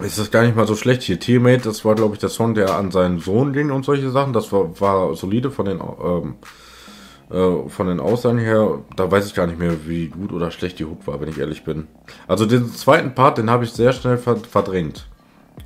ist 0.00 0.18
das 0.18 0.30
gar 0.30 0.42
nicht 0.42 0.56
mal 0.56 0.66
so 0.66 0.74
schlecht. 0.74 1.02
Hier 1.02 1.20
Teammate, 1.20 1.62
das 1.62 1.84
war 1.84 1.94
glaube 1.94 2.14
ich 2.14 2.20
der 2.20 2.28
Song, 2.28 2.54
der 2.54 2.74
an 2.76 2.90
seinen 2.90 3.20
Sohn 3.20 3.52
ging 3.52 3.70
und 3.70 3.84
solche 3.84 4.10
Sachen. 4.10 4.32
Das 4.32 4.52
war, 4.52 4.80
war 4.80 5.14
solide 5.14 5.50
von 5.50 5.66
den, 5.66 5.80
ähm, 5.80 6.34
äh, 7.30 7.68
von 7.68 7.86
den 7.86 8.00
Aussagen 8.00 8.38
her. 8.38 8.80
Da 8.96 9.10
weiß 9.10 9.26
ich 9.26 9.34
gar 9.34 9.46
nicht 9.46 9.58
mehr, 9.58 9.86
wie 9.86 10.08
gut 10.08 10.32
oder 10.32 10.50
schlecht 10.50 10.78
die 10.78 10.84
Hook 10.84 11.06
war, 11.06 11.20
wenn 11.20 11.28
ich 11.28 11.38
ehrlich 11.38 11.64
bin. 11.64 11.86
Also 12.26 12.46
den 12.46 12.72
zweiten 12.72 13.14
Part, 13.14 13.38
den 13.38 13.50
habe 13.50 13.64
ich 13.64 13.72
sehr 13.72 13.92
schnell 13.92 14.18
verdrängt. 14.18 15.06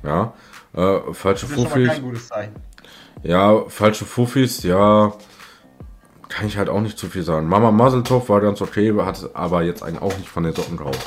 Ja, 0.03 0.33
äh, 0.73 0.99
falsche 1.13 1.47
Fufis. 1.47 1.91
Ja, 3.23 3.63
falsche 3.67 4.05
Fufis, 4.05 4.61
ja 4.63 5.13
kann 6.29 6.47
ich 6.47 6.57
halt 6.57 6.69
auch 6.69 6.81
nicht 6.81 6.97
zu 6.97 7.07
viel 7.07 7.23
sagen. 7.23 7.47
Mama 7.47 7.71
Maseltov 7.71 8.29
war 8.29 8.41
ganz 8.41 8.61
okay, 8.61 8.93
hat 8.99 9.29
aber 9.33 9.63
jetzt 9.63 9.83
einen 9.83 9.97
auch 9.97 10.15
nicht 10.17 10.29
von 10.29 10.43
den 10.43 10.53
Socken 10.53 10.77
gehauen. 10.77 10.97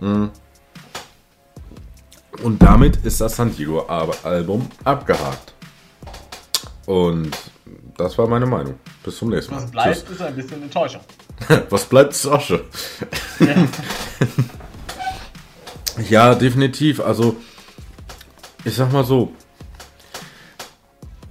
Mhm. 0.00 0.30
Und 2.42 2.62
damit 2.62 2.96
ist 3.04 3.20
das 3.20 3.36
San 3.36 3.54
Diego 3.54 3.80
Album 3.86 4.68
abgehakt. 4.84 5.54
Und 6.86 7.30
das 7.96 8.18
war 8.18 8.26
meine 8.26 8.46
Meinung. 8.46 8.74
Bis 9.04 9.18
zum 9.18 9.28
nächsten 9.28 9.54
Mal. 9.54 9.62
Was 9.62 9.70
bleibt, 9.70 10.06
Tschüss. 10.06 10.10
ist 10.10 10.22
ein 10.22 10.34
bisschen 10.34 10.62
Enttäuschung. 10.62 11.00
Was 11.70 11.84
bleibt, 11.84 12.12
ist 12.12 12.26
Asche. 12.26 12.64
Ja. 13.38 13.68
ja, 16.08 16.34
definitiv. 16.34 17.00
Also, 17.00 17.36
ich 18.64 18.74
sag 18.74 18.92
mal 18.92 19.04
so. 19.04 19.32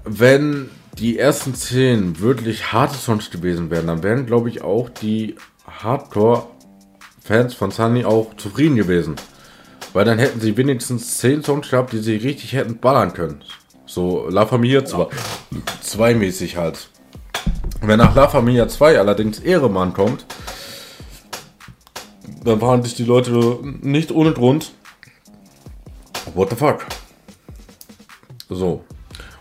Wenn 0.04 0.70
die 1.02 1.18
ersten 1.18 1.56
zehn 1.56 2.20
wirklich 2.20 2.72
harte 2.72 2.96
Songs 2.96 3.32
gewesen 3.32 3.72
wären, 3.72 3.88
dann 3.88 4.04
wären, 4.04 4.28
glaube 4.28 4.50
ich, 4.50 4.62
auch 4.62 4.88
die 4.88 5.36
Hardcore-Fans 5.66 7.56
von 7.56 7.72
Sunny 7.72 8.06
auch 8.06 8.36
zufrieden 8.38 8.76
gewesen. 8.76 9.16
Weil 9.94 10.06
dann 10.06 10.20
hätten 10.20 10.40
sie 10.40 10.56
wenigstens 10.58 11.18
zehn 11.18 11.44
Songs 11.44 11.72
gehabt, 11.72 11.92
die 11.92 11.98
sie 11.98 12.18
richtig 12.18 12.54
hätten 12.54 12.78
ballern 12.78 13.14
können. 13.14 13.44
So 13.88 14.30
La 14.30 14.46
Familia 14.46 14.86
2 14.86 15.08
zwei 15.82 16.14
mäßig 16.14 16.56
halt. 16.56 16.90
Wenn 17.82 17.98
nach 17.98 18.16
La 18.16 18.28
Familia 18.28 18.68
2 18.68 19.00
allerdings 19.00 19.40
Ehremann 19.40 19.94
kommt, 19.94 20.28
dann 22.44 22.62
waren 22.62 22.84
sich 22.84 22.94
die 22.94 23.06
Leute 23.06 23.60
nicht 23.82 24.12
ohne 24.12 24.34
Grund. 24.34 24.72
What 26.36 26.52
the 26.52 26.56
fuck? 26.56 26.86
So. 28.50 28.86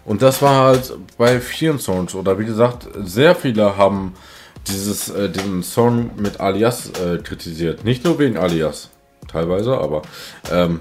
Und 0.04 0.22
das 0.22 0.42
war 0.42 0.64
halt 0.64 0.92
bei 1.18 1.40
vielen 1.40 1.78
Songs. 1.78 2.14
Oder 2.14 2.38
wie 2.38 2.44
gesagt, 2.44 2.88
sehr 3.04 3.34
viele 3.34 3.76
haben 3.76 4.14
dieses, 4.66 5.08
äh, 5.10 5.28
den 5.28 5.62
Song 5.62 6.10
mit 6.16 6.40
Alias 6.40 6.90
äh, 6.90 7.18
kritisiert. 7.18 7.84
Nicht 7.84 8.04
nur 8.04 8.18
wegen 8.18 8.36
Alias, 8.36 8.90
teilweise, 9.28 9.78
aber 9.78 10.02
ähm, 10.50 10.80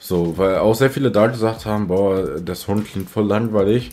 so, 0.00 0.38
weil 0.38 0.56
auch 0.58 0.74
sehr 0.74 0.90
viele 0.90 1.10
da 1.10 1.26
gesagt 1.26 1.66
haben, 1.66 1.88
boah, 1.88 2.40
der 2.40 2.54
Song 2.54 2.84
klingt 2.84 3.10
voll 3.10 3.26
langweilig. 3.26 3.90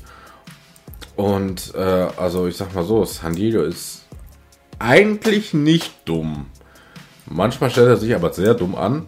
Und 1.15 1.73
äh, 1.75 2.07
also 2.17 2.47
ich 2.47 2.57
sag 2.57 2.73
mal 2.73 2.85
so, 2.85 3.03
San 3.05 3.35
Diego 3.35 3.61
ist 3.61 4.05
eigentlich 4.79 5.53
nicht 5.53 5.93
dumm. 6.05 6.47
Manchmal 7.25 7.69
stellt 7.69 7.87
er 7.87 7.97
sich 7.97 8.13
aber 8.13 8.31
sehr 8.33 8.53
dumm 8.53 8.75
an. 8.75 9.05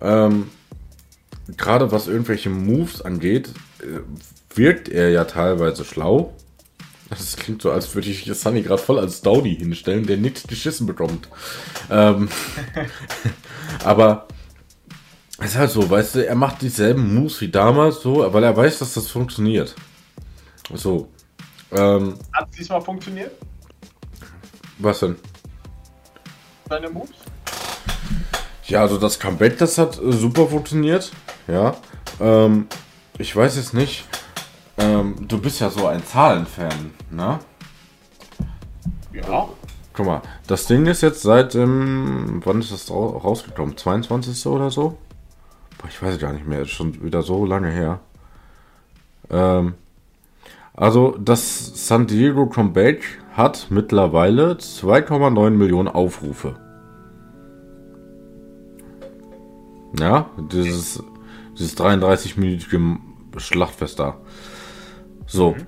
Ähm, 0.00 0.50
Gerade 1.56 1.92
was 1.92 2.08
irgendwelche 2.08 2.50
Moves 2.50 3.02
angeht, 3.02 3.50
wirkt 4.54 4.88
er 4.88 5.10
ja 5.10 5.24
teilweise 5.24 5.84
schlau. 5.84 6.34
Das 7.08 7.36
klingt 7.36 7.62
so, 7.62 7.70
als 7.70 7.94
würde 7.94 8.08
ich 8.08 8.24
Sunny 8.34 8.62
gerade 8.62 8.82
voll 8.82 8.98
als 8.98 9.20
Dowdy 9.20 9.54
hinstellen, 9.54 10.06
der 10.06 10.16
nichts 10.16 10.46
geschissen 10.46 10.86
bekommt. 10.86 11.28
Ähm, 11.88 12.28
aber 13.84 14.26
es 15.38 15.50
ist 15.50 15.56
halt 15.56 15.70
so, 15.70 15.88
weißt 15.88 16.16
du, 16.16 16.26
er 16.26 16.34
macht 16.34 16.62
dieselben 16.62 17.14
Moves 17.14 17.40
wie 17.40 17.48
damals, 17.48 18.00
so, 18.00 18.32
weil 18.32 18.42
er 18.42 18.56
weiß, 18.56 18.80
dass 18.80 18.94
das 18.94 19.08
funktioniert. 19.08 19.76
So. 20.74 21.08
Ähm, 21.70 22.14
Hat 22.32 22.48
es 22.50 22.56
diesmal 22.56 22.80
funktioniert? 22.80 23.32
Was 24.78 25.00
denn? 25.00 25.16
Seine 26.68 26.90
Moves? 26.90 27.14
Ja, 28.64 28.80
also 28.80 28.98
das 28.98 29.20
Comeback, 29.20 29.58
das 29.58 29.78
hat 29.78 30.02
äh, 30.02 30.12
super 30.12 30.48
funktioniert. 30.48 31.12
Ja. 31.48 31.76
Ähm, 32.20 32.66
ich 33.18 33.34
weiß 33.34 33.56
es 33.56 33.72
nicht. 33.72 34.06
Ähm, 34.78 35.16
du 35.26 35.40
bist 35.40 35.60
ja 35.60 35.70
so 35.70 35.86
ein 35.86 36.04
Zahlenfan, 36.04 36.92
ne? 37.10 37.38
Ja. 39.12 39.48
Guck 39.92 40.06
mal, 40.06 40.22
das 40.46 40.66
Ding 40.66 40.86
ist 40.86 41.00
jetzt 41.00 41.22
seit 41.22 41.54
dem. 41.54 42.42
Wann 42.44 42.60
ist 42.60 42.72
das 42.72 42.90
rausgekommen? 42.90 43.76
22. 43.76 44.46
oder 44.46 44.70
so? 44.70 44.98
Boah, 45.78 45.88
ich 45.88 46.02
weiß 46.02 46.18
gar 46.18 46.32
nicht 46.32 46.46
mehr. 46.46 46.62
Ist 46.62 46.70
schon 46.70 47.02
wieder 47.02 47.22
so 47.22 47.46
lange 47.46 47.70
her. 47.70 48.00
Ähm, 49.30 49.74
also, 50.74 51.16
das 51.18 51.86
San 51.86 52.06
Diego 52.06 52.46
Comeback 52.46 53.02
hat 53.32 53.68
mittlerweile 53.70 54.52
2,9 54.52 55.50
Millionen 55.50 55.88
Aufrufe. 55.88 56.56
Ja, 59.98 60.28
dieses 60.52 61.02
dieses 61.58 61.76
33-minütige 61.76 62.98
Schlachtfest 63.36 63.98
da. 63.98 64.18
So. 65.26 65.52
Mhm. 65.52 65.66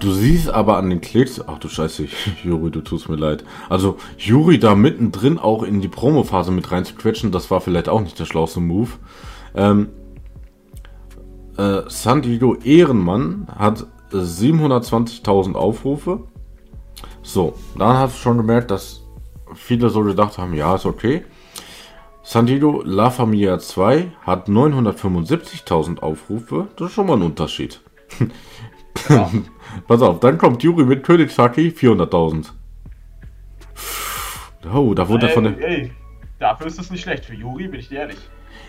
Du 0.00 0.12
siehst 0.12 0.50
aber 0.50 0.76
an 0.76 0.90
den 0.90 1.00
Klicks, 1.00 1.40
ach 1.40 1.58
du 1.58 1.68
Scheiße, 1.68 2.06
Juri, 2.44 2.70
du 2.70 2.82
tust 2.82 3.08
mir 3.08 3.16
leid. 3.16 3.44
Also, 3.70 3.96
Juri 4.18 4.58
da 4.58 4.74
mittendrin 4.74 5.38
auch 5.38 5.62
in 5.62 5.80
die 5.80 5.88
Promophase 5.88 6.50
mit 6.50 6.70
reinzuquetschen, 6.70 7.32
das 7.32 7.50
war 7.50 7.62
vielleicht 7.62 7.88
auch 7.88 8.02
nicht 8.02 8.18
der 8.18 8.26
schlauste 8.26 8.60
Move. 8.60 8.90
Ähm, 9.54 9.88
äh, 11.56 11.82
San 11.88 12.20
Diego 12.20 12.54
Ehrenmann 12.56 13.48
hat 13.56 13.86
720.000 14.12 15.54
Aufrufe. 15.54 16.24
So, 17.22 17.54
dann 17.78 17.96
hast 17.96 18.16
du 18.16 18.20
schon 18.20 18.36
gemerkt, 18.36 18.70
dass 18.70 19.02
viele 19.54 19.88
so 19.88 20.02
gedacht 20.02 20.38
haben, 20.38 20.54
ja, 20.54 20.74
ist 20.74 20.86
okay. 20.86 21.24
San 22.30 22.44
Diego 22.44 22.82
La 22.84 23.08
Familia 23.08 23.58
2 23.58 24.12
hat 24.26 24.48
975.000 24.48 26.00
Aufrufe. 26.00 26.68
Das 26.76 26.88
ist 26.88 26.94
schon 26.94 27.06
mal 27.06 27.16
ein 27.16 27.22
Unterschied. 27.22 27.80
Ja. 29.08 29.30
Pass 29.88 30.02
auf, 30.02 30.20
dann 30.20 30.36
kommt 30.36 30.62
Yuri 30.62 30.84
mit 30.84 31.04
König 31.04 31.30
Saki 31.30 31.70
400.000. 31.70 32.50
Oh, 34.74 34.92
da 34.92 35.08
wurde 35.08 35.28
ey, 35.28 35.32
von 35.32 35.44
der. 35.44 35.58
Ey, 35.58 35.92
dafür 36.38 36.66
ist 36.66 36.78
es 36.78 36.90
nicht 36.90 37.00
schlecht. 37.00 37.24
Für 37.24 37.34
Yuri 37.34 37.68
bin 37.68 37.80
ich 37.80 37.88
dir 37.88 38.00
ehrlich. 38.00 38.18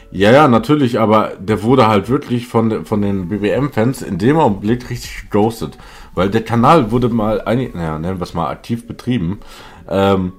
Ja, 0.10 0.32
ja, 0.32 0.48
natürlich, 0.48 0.98
aber 0.98 1.34
der 1.38 1.62
wurde 1.62 1.88
halt 1.88 2.08
wirklich 2.08 2.48
von, 2.48 2.86
von 2.86 3.02
den 3.02 3.28
BBM-Fans 3.28 4.02
in 4.04 4.18
dem 4.18 4.38
Augenblick 4.38 4.90
richtig 4.90 5.24
geghostet. 5.24 5.78
Weil 6.14 6.30
der 6.30 6.46
Kanal 6.46 6.92
wurde 6.92 7.10
mal, 7.10 7.42
einig, 7.42 7.76
naja, 7.76 8.00
nennen 8.00 8.20
wir 8.22 8.24
es 8.24 8.34
mal 8.34 8.50
aktiv 8.50 8.88
betrieben. 8.88 9.42
Ähm, 9.90 10.32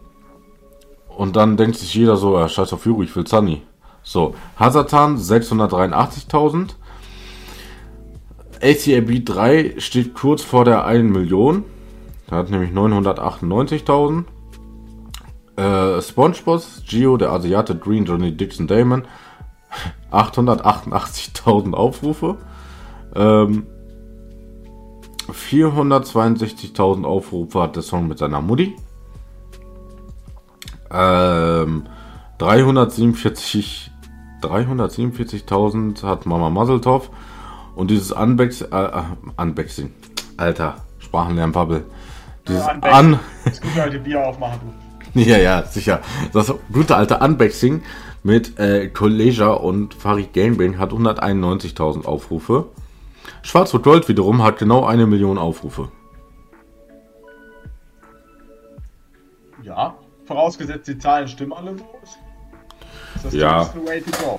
und 1.21 1.37
dann 1.37 1.59
denkt 1.59 1.77
sich 1.77 1.93
jeder 1.93 2.17
so, 2.17 2.39
ja, 2.39 2.49
scheiß 2.49 2.73
auf 2.73 2.85
Fury, 2.85 3.05
ich 3.05 3.15
will 3.15 3.27
Sunny. 3.27 3.61
So, 4.03 4.35
Hazatan 4.59 5.19
683.000. 5.19 6.77
ACAB 8.63 9.27
3 9.27 9.75
steht 9.77 10.15
kurz 10.15 10.43
vor 10.43 10.65
der 10.65 10.87
1 10.87 11.13
Million. 11.13 11.65
Da 12.27 12.37
hat 12.37 12.49
nämlich 12.49 12.71
998.000. 12.71 14.25
Äh, 15.57 16.01
SpongeBob, 16.01 16.63
Gio, 16.89 17.19
der 17.19 17.33
Asiate, 17.33 17.77
Green, 17.77 18.07
Johnny 18.07 18.35
Dixon, 18.35 18.67
Damon. 18.67 19.03
888.000 20.11 21.75
Aufrufe. 21.75 22.39
Ähm, 23.15 23.67
462.000 25.29 27.05
Aufrufe 27.05 27.61
hat 27.61 27.77
der 27.77 27.83
Song 27.83 28.09
mit 28.09 28.17
seiner 28.17 28.41
Mutti. 28.41 28.75
Ähm, 30.93 31.85
347 32.39 33.91
347.000 34.43 36.03
hat 36.03 36.27
Mama 36.27 36.51
Muzzletop 36.51 37.11
und 37.77 37.91
dieses 37.91 38.13
Unbox, 38.13 38.63
äh, 38.63 38.67
äh, 38.77 39.03
Unboxing, 39.37 39.93
Alter, 40.37 40.77
Sprachenlernbubble. 40.99 41.85
Dieses 42.49 42.67
Ja, 42.67 42.73
An, 42.81 43.19
Das 43.45 43.61
gute 43.61 43.83
alte 43.83 43.99
Bier 43.99 44.27
aufmachen, 44.27 44.61
du. 45.15 45.21
ja, 45.21 45.39
ja, 45.39 45.63
sicher. 45.65 46.01
Das 46.33 46.53
gute 46.73 46.97
alte 46.97 47.19
Unboxing 47.19 47.83
mit 48.23 48.59
äh, 48.59 48.89
Collegia 48.89 49.49
und 49.49 49.95
Farid 49.95 50.33
Gamebang 50.33 50.79
hat 50.79 50.93
191.000 50.93 52.05
Aufrufe. 52.05 52.67
Schwarz 53.43 53.73
und 53.75 53.83
Gold 53.83 54.09
wiederum 54.09 54.43
hat 54.43 54.59
genau 54.59 54.85
eine 54.85 55.07
Million 55.07 55.39
Aufrufe. 55.39 55.89
Ja, 59.63 59.95
vorausgesetzt 60.31 60.87
die 60.87 60.97
Zahlen 60.97 61.27
stimmen 61.27 61.53
alle 61.53 61.77
so. 61.77 61.85
Ist 63.17 63.25
das 63.25 63.35
Ja. 63.35 63.65
the 63.75 63.85
way 63.85 64.01
to 64.01 64.11
go. 64.23 64.39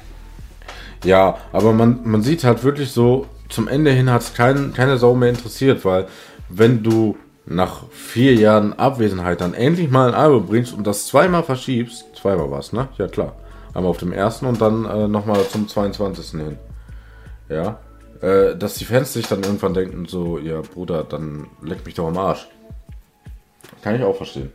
Ja, 1.04 1.38
aber 1.52 1.74
man, 1.74 2.00
man 2.04 2.22
sieht 2.22 2.46
halt 2.46 2.64
wirklich 2.64 2.92
so, 2.92 3.26
zum 3.50 3.68
Ende 3.68 3.92
hin 3.92 4.10
hat 4.10 4.22
es 4.22 4.34
kein, 4.34 4.74
keine 4.74 4.98
Sau 4.98 5.16
mehr 5.16 5.28
interessiert, 5.30 5.84
weil 5.84 6.08
wenn 6.48 6.82
du 6.82 7.18
nach 7.46 7.90
vier 7.90 8.36
Jahren 8.36 8.72
Abwesenheit 8.80 9.42
dann 9.42 9.54
endlich 9.54 9.90
mal 9.92 10.08
ein 10.08 10.16
Album 10.16 10.46
bringst 10.46 10.74
und 10.74 10.88
das 10.88 11.08
zweimal 11.08 11.44
verschiebst, 11.44 12.06
zweimal 12.16 12.50
was, 12.52 12.72
ne? 12.72 12.88
Ja 12.98 13.08
klar. 13.08 13.36
Einmal 13.74 13.90
auf 13.90 13.98
dem 13.98 14.14
ersten 14.14 14.46
und 14.46 14.62
dann 14.62 14.86
äh, 14.86 15.08
nochmal 15.10 15.46
zum 15.50 15.68
22. 15.68 16.40
hin. 16.42 16.58
Ja. 17.50 17.80
Äh, 18.22 18.56
dass 18.56 18.76
die 18.76 18.86
Fans 18.86 19.12
sich 19.12 19.28
dann 19.28 19.44
irgendwann 19.44 19.74
denken, 19.74 20.06
so, 20.06 20.38
ja 20.38 20.62
Bruder, 20.62 21.04
dann 21.04 21.48
leck 21.62 21.86
mich 21.86 21.96
doch 21.96 22.08
am 22.08 22.18
Arsch. 22.18 22.48
Kann 23.82 23.96
ich 23.96 24.04
auch 24.04 24.16
verstehen. 24.16 24.54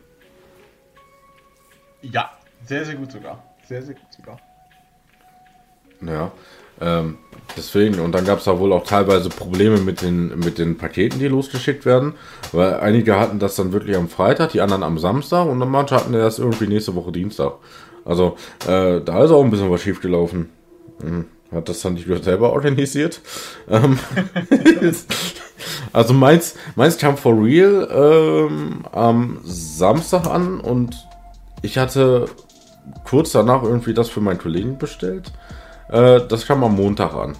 Ja, 2.11 2.31
sehr, 2.65 2.85
sehr 2.85 2.95
gut 2.95 3.11
sogar. 3.11 3.43
Sehr, 3.67 3.81
sehr 3.81 3.95
gut 3.95 4.13
sogar. 4.15 4.39
Ja, 6.01 6.31
ähm, 6.79 7.17
deswegen. 7.55 7.99
Und 7.99 8.11
dann 8.13 8.25
gab 8.25 8.39
es 8.39 8.45
da 8.45 8.59
wohl 8.59 8.71
auch 8.71 8.85
teilweise 8.85 9.29
Probleme 9.29 9.77
mit 9.77 10.01
den, 10.01 10.39
mit 10.39 10.57
den 10.57 10.77
Paketen, 10.77 11.19
die 11.19 11.27
losgeschickt 11.27 11.85
werden. 11.85 12.13
Weil 12.51 12.75
einige 12.75 13.19
hatten 13.19 13.39
das 13.39 13.55
dann 13.55 13.73
wirklich 13.73 13.97
am 13.97 14.09
Freitag, 14.09 14.51
die 14.51 14.61
anderen 14.61 14.83
am 14.83 14.99
Samstag 14.99 15.47
und 15.47 15.59
dann 15.59 15.69
manche 15.69 15.95
hatten 15.95 16.13
das 16.13 16.39
irgendwie 16.39 16.67
nächste 16.67 16.95
Woche 16.95 17.11
Dienstag. 17.11 17.53
Also, 18.05 18.37
äh, 18.67 19.01
da 19.01 19.23
ist 19.23 19.31
auch 19.31 19.43
ein 19.43 19.51
bisschen 19.51 19.71
was 19.71 19.81
schief 19.81 19.99
gelaufen. 20.01 20.49
Hm, 21.01 21.25
Hat 21.51 21.67
das 21.67 21.81
dann 21.81 21.95
nicht 21.95 22.07
selber 22.23 22.51
organisiert? 22.53 23.21
Ähm, 23.69 23.99
also 25.91 26.13
meins, 26.13 26.55
meins 26.75 26.97
kam 26.97 27.17
for 27.17 27.33
real 27.43 27.89
ähm, 27.91 28.85
am 28.93 29.39
Samstag 29.43 30.25
an 30.25 30.61
und 30.61 31.06
ich 31.61 31.77
hatte 31.77 32.27
kurz 33.03 33.31
danach 33.31 33.63
irgendwie 33.63 33.93
das 33.93 34.09
für 34.09 34.21
meinen 34.21 34.39
Kollegen 34.39 34.77
bestellt. 34.77 35.31
Äh, 35.89 36.21
das 36.27 36.45
kam 36.45 36.63
am 36.63 36.75
Montag 36.75 37.13
an. 37.13 37.35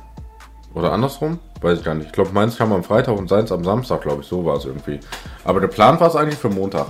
Oder 0.73 0.91
andersrum? 0.91 1.39
Weiß 1.61 1.79
ich 1.79 1.85
gar 1.85 1.95
nicht. 1.95 2.07
Ich 2.07 2.13
glaube, 2.13 2.31
meins 2.31 2.57
kam 2.57 2.71
am 2.71 2.83
Freitag 2.83 3.17
und 3.17 3.29
seins 3.29 3.51
am 3.51 3.63
Samstag, 3.63 4.01
glaube 4.01 4.21
ich. 4.21 4.27
So 4.27 4.45
war 4.45 4.57
es 4.57 4.65
irgendwie. 4.65 4.99
Aber 5.43 5.59
der 5.59 5.67
Plan 5.67 5.99
war 5.99 6.07
es 6.07 6.15
eigentlich 6.15 6.37
für 6.37 6.49
Montag. 6.49 6.87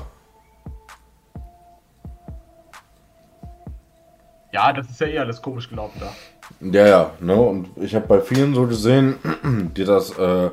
Ja, 4.52 4.74
das 4.74 4.90
ist 4.90 5.00
ja 5.00 5.08
eh 5.08 5.20
alles 5.20 5.42
komisch 5.42 5.70
gelaufen 5.70 6.00
da. 6.00 6.12
Ja, 6.60 6.88
ja, 6.88 7.12
ne? 7.20 7.36
Und 7.36 7.70
ich 7.78 7.94
habe 7.94 8.08
bei 8.08 8.22
vielen 8.22 8.56
so 8.56 8.66
gesehen, 8.66 9.16
die 9.76 9.86
das, 9.86 10.18
äh, 10.18 10.50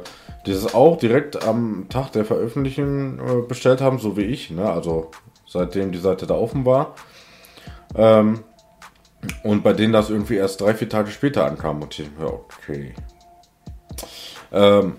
die 0.46 0.52
das 0.52 0.74
auch 0.74 0.98
direkt 0.98 1.44
am 1.44 1.86
Tag 1.88 2.12
der 2.12 2.24
Veröffentlichung 2.24 3.18
äh, 3.18 3.42
bestellt 3.48 3.80
haben, 3.80 3.98
so 3.98 4.16
wie 4.16 4.24
ich, 4.24 4.50
ne? 4.50 4.70
Also 4.70 5.10
seitdem 5.54 5.92
die 5.92 5.98
Seite 5.98 6.26
da 6.26 6.34
offen 6.34 6.66
war. 6.66 6.94
Ähm, 7.94 8.40
und 9.42 9.62
bei 9.62 9.72
denen 9.72 9.92
das 9.92 10.10
irgendwie 10.10 10.34
erst 10.36 10.60
drei, 10.60 10.74
vier 10.74 10.88
Tage 10.88 11.10
später 11.10 11.46
ankam. 11.46 11.80
Und 11.80 11.98
ich, 11.98 12.06
ja, 12.20 12.26
okay. 12.26 12.94
Ähm, 14.52 14.96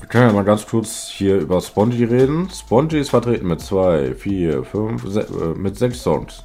wir 0.00 0.08
können 0.08 0.28
ja 0.28 0.32
mal 0.32 0.44
ganz 0.44 0.64
kurz 0.64 1.08
hier 1.08 1.36
über 1.38 1.60
Spongy 1.60 2.04
reden. 2.04 2.48
Spongy 2.50 2.98
ist 2.98 3.10
vertreten 3.10 3.48
mit 3.48 3.60
zwei, 3.60 4.14
vier, 4.14 4.64
fünf, 4.64 5.02
se 5.06 5.20
äh, 5.22 5.58
mit 5.58 5.76
sechs 5.76 6.02
Songs. 6.02 6.44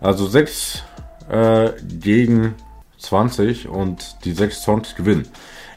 Also 0.00 0.26
6 0.26 0.82
äh, 1.30 1.70
gegen 1.82 2.56
20 2.98 3.68
und 3.68 4.16
die 4.24 4.32
6 4.32 4.62
Songs 4.62 4.94
gewinnen. 4.94 5.26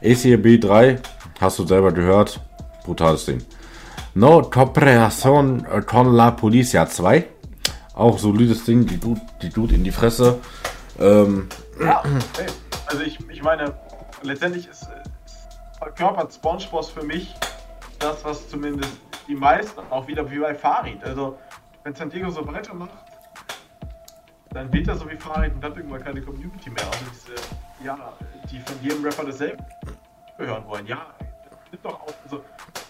ACAB 0.04 0.60
3, 0.60 1.00
hast 1.40 1.60
du 1.60 1.66
selber 1.66 1.94
gehört, 1.94 2.42
brutales 2.84 3.26
Ding. 3.26 3.42
No 4.18 4.50
Cooperación 4.50 5.64
con 5.86 6.18
la 6.18 6.36
Policia 6.36 6.88
2, 6.88 7.28
auch 7.94 8.18
solides 8.18 8.66
Ding, 8.66 8.84
die 8.84 8.98
tut, 9.00 9.20
die 9.44 9.50
tut 9.52 9.72
in 9.72 9.84
die 9.84 9.92
Fresse. 9.92 10.40
Ähm, 11.00 11.48
Ja. 11.80 12.02
Also 12.88 13.04
ich, 13.04 13.20
ich 13.30 13.44
meine, 13.44 13.76
letztendlich 14.24 14.68
ist, 14.68 14.88
verkörpert 15.78 16.34
SpongeBob 16.34 16.86
für 16.86 17.04
mich 17.04 17.36
das, 18.00 18.26
was 18.26 18.50
zumindest 18.50 18.98
die 19.28 19.36
meisten 19.36 19.82
auch 19.92 20.08
wieder 20.08 20.28
wie 20.32 20.40
bei 20.40 20.56
Farid. 20.56 21.04
Also 21.04 21.38
wenn 21.84 21.94
San 21.94 22.10
Diego 22.10 22.32
so 22.32 22.48
weitermacht, 22.48 22.98
dann 24.50 24.74
wird 24.74 24.88
er 24.88 24.96
so 24.96 25.08
wie 25.08 25.18
Farid 25.18 25.54
und 25.54 25.64
hat 25.64 25.78
irgendwann 25.78 26.04
keine 26.04 26.24
Community 26.24 26.72
mehr. 26.72 26.86
Also 26.88 27.06
diese, 27.14 27.86
ja, 27.86 27.96
die 28.50 28.60
von 28.62 28.76
jedem 28.82 29.04
Rapper 29.04 29.26
dasselbe 29.26 29.64
hören 30.38 30.64
wollen. 30.66 30.88
Ja, 30.88 31.06
das 31.20 31.60
ist 31.72 31.86
doch 31.86 32.02
auch, 32.02 32.14
also 32.24 32.42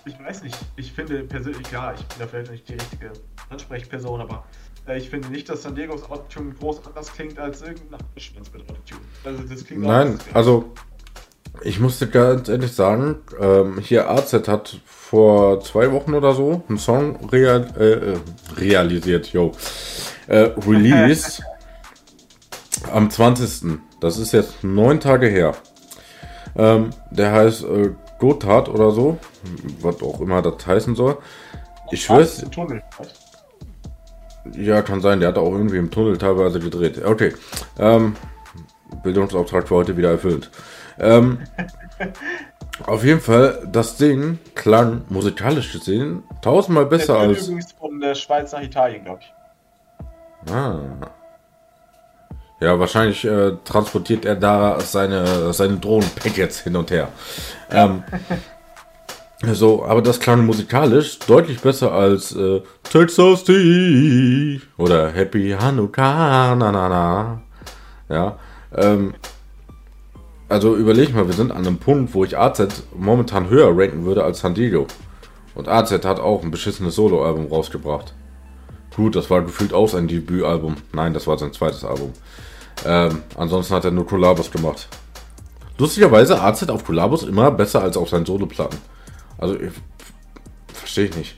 ich 0.07 0.19
weiß 0.19 0.43
nicht, 0.43 0.57
ich 0.75 0.91
finde 0.91 1.23
persönlich, 1.23 1.69
ja, 1.71 1.93
ich 1.93 2.05
bin 2.05 2.19
da 2.19 2.27
vielleicht 2.27 2.51
nicht 2.51 2.69
die 2.69 2.73
richtige 2.73 3.11
Ansprechperson, 3.49 4.21
aber 4.21 4.45
äh, 4.87 4.97
ich 4.97 5.09
finde 5.09 5.29
nicht, 5.29 5.49
dass 5.49 5.63
San 5.63 5.75
Diegos 5.75 6.03
Autotune 6.03 6.53
groß 6.53 6.85
anders 6.85 7.11
klingt 7.13 7.37
als 7.37 7.61
irgendein 7.61 7.99
Schwanz 8.15 8.51
mit 8.53 8.61
Autotune. 8.63 9.01
Also 9.23 9.43
das 9.43 9.65
klingt 9.65 9.83
Nein, 9.83 10.19
also 10.33 10.73
ich 11.61 11.79
musste 11.79 12.07
ganz 12.07 12.49
ehrlich 12.49 12.71
sagen, 12.71 13.17
ähm, 13.39 13.79
hier 13.79 14.09
AZ 14.09 14.33
hat 14.47 14.79
vor 14.85 15.61
zwei 15.61 15.91
Wochen 15.91 16.13
oder 16.13 16.33
so 16.33 16.63
einen 16.69 16.77
Song 16.77 17.29
real, 17.29 17.73
äh, 17.77 18.13
äh, 18.13 18.17
realisiert, 18.57 19.33
yo, 19.33 19.51
äh, 20.27 20.51
released 20.67 21.41
am 22.93 23.09
20. 23.09 23.79
Das 23.99 24.17
ist 24.17 24.33
jetzt 24.33 24.63
neun 24.63 24.99
Tage 24.99 25.27
her. 25.27 25.55
Ähm, 26.55 26.91
der 27.11 27.31
heißt 27.31 27.63
äh, 27.63 27.91
Gotthard 28.19 28.69
oder 28.69 28.91
so, 28.91 29.17
was 29.81 30.01
auch 30.01 30.21
immer 30.21 30.41
das 30.41 30.65
heißen 30.65 30.95
soll. 30.95 31.17
Ich 31.91 32.03
schwör's, 32.03 32.45
ja, 34.53 34.81
kann 34.81 35.01
sein. 35.01 35.19
Der 35.19 35.29
hat 35.29 35.37
auch 35.37 35.51
irgendwie 35.51 35.77
im 35.77 35.91
Tunnel 35.91 36.17
teilweise 36.17 36.59
gedreht. 36.59 37.03
Okay. 37.03 37.33
Ähm, 37.79 38.15
Bildungsauftrag 39.03 39.67
für 39.67 39.75
heute 39.75 39.97
wieder 39.97 40.11
erfüllt. 40.11 40.49
Ähm, 40.99 41.39
auf 42.85 43.03
jeden 43.03 43.21
Fall, 43.21 43.67
das 43.71 43.97
Ding 43.97 44.39
klang 44.55 45.03
musikalisch 45.09 45.71
gesehen 45.71 46.23
tausendmal? 46.41 46.85
Der 46.85 46.97
besser 46.97 47.17
führt 47.17 47.29
als. 47.29 47.47
übrigens 47.47 47.71
von 47.73 47.99
der 47.99 48.15
Schweiz 48.15 48.51
nach 48.51 48.61
Italien, 48.61 49.03
glaube 49.03 49.21
ich. 49.21 49.33
Ah. 50.53 50.79
Ja, 52.59 52.79
wahrscheinlich 52.79 53.23
äh, 53.23 53.51
transportiert 53.63 54.25
er 54.25 54.35
da 54.35 54.79
seine, 54.79 55.53
seine 55.53 55.77
Drohnenpackets 55.77 56.61
hin 56.61 56.75
und 56.75 56.89
her. 56.89 57.09
Ähm, 57.69 58.03
so, 59.53 59.85
aber 59.85 60.01
das 60.01 60.19
klang 60.19 60.45
musikalisch 60.45 61.19
deutlich 61.19 61.61
besser 61.61 61.91
als 61.91 62.35
äh, 62.35 62.61
Texas 62.83 63.43
Tea 63.43 64.59
oder 64.77 65.11
Happy 65.11 65.55
Hanukkah, 65.59 66.55
na 66.55 66.71
na 66.71 66.89
na. 66.89 67.41
Ja, 68.09 68.39
ähm, 68.75 69.13
also 70.49 70.75
überleg 70.75 71.13
mal, 71.13 71.27
wir 71.27 71.35
sind 71.35 71.51
an 71.51 71.67
einem 71.67 71.77
Punkt, 71.77 72.13
wo 72.15 72.23
ich 72.23 72.37
AZ 72.37 72.83
momentan 72.95 73.49
höher 73.49 73.77
ranken 73.77 74.05
würde 74.05 74.23
als 74.23 74.39
San 74.39 74.55
Diego. 74.55 74.87
Und 75.53 75.67
AZ 75.67 75.91
hat 75.91 76.19
auch 76.19 76.41
ein 76.41 76.51
beschissenes 76.51 76.95
Soloalbum 76.95 77.47
rausgebracht. 77.47 78.13
Gut, 78.95 79.15
das 79.15 79.29
war 79.29 79.41
gefühlt 79.41 79.73
auch 79.73 79.87
sein 79.87 80.07
Debütalbum. 80.07 80.77
Nein, 80.91 81.13
das 81.13 81.27
war 81.27 81.37
sein 81.37 81.53
zweites 81.53 81.83
Album. 81.85 82.13
Ähm, 82.85 83.23
ansonsten 83.35 83.73
hat 83.75 83.85
er 83.85 83.91
nur 83.91 84.05
Kollabos 84.07 84.51
gemacht. 84.51 84.87
Lustigerweise 85.77 86.41
AZ 86.41 86.63
auf 86.69 86.83
Kollabos 86.85 87.23
immer 87.23 87.51
besser 87.51 87.81
als 87.83 87.97
auf 87.97 88.09
seinen 88.09 88.25
Soloplatten. 88.25 88.79
Also, 89.37 89.57
verstehe 90.73 91.05
ich 91.05 91.15
nicht. 91.15 91.35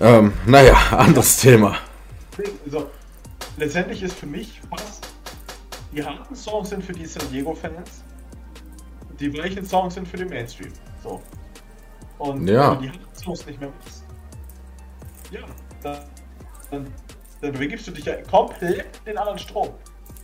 Ähm, 0.00 0.32
naja, 0.46 0.74
anderes 0.90 1.38
Thema. 1.38 1.76
Also, 2.64 2.90
letztendlich 3.56 4.02
ist 4.02 4.14
für 4.14 4.26
mich 4.26 4.60
fast 4.70 5.06
die 5.92 6.04
harten 6.04 6.36
Songs 6.36 6.68
sind 6.70 6.84
für 6.84 6.92
die 6.92 7.06
San 7.06 7.22
Diego-Fans, 7.32 8.02
die 9.18 9.32
weichen 9.38 9.64
Songs 9.66 9.94
sind 9.94 10.06
für 10.06 10.18
den 10.18 10.28
Mainstream. 10.28 10.72
So. 11.02 11.22
Und 12.18 12.46
Ja. 12.46 12.72
wenn 12.72 12.78
du 12.78 12.82
die 12.84 12.90
harten 12.90 13.16
Songs 13.22 13.46
nicht 13.46 13.60
mehr 13.60 13.70
machst, 13.70 14.04
ja, 15.30 15.40
dann, 15.82 15.98
dann 16.70 16.86
begibst 17.40 17.86
du 17.86 17.90
dich 17.90 18.04
ja 18.04 18.16
komplett 18.22 18.86
in 19.04 19.12
den 19.12 19.18
anderen 19.18 19.38
Strom. 19.38 19.70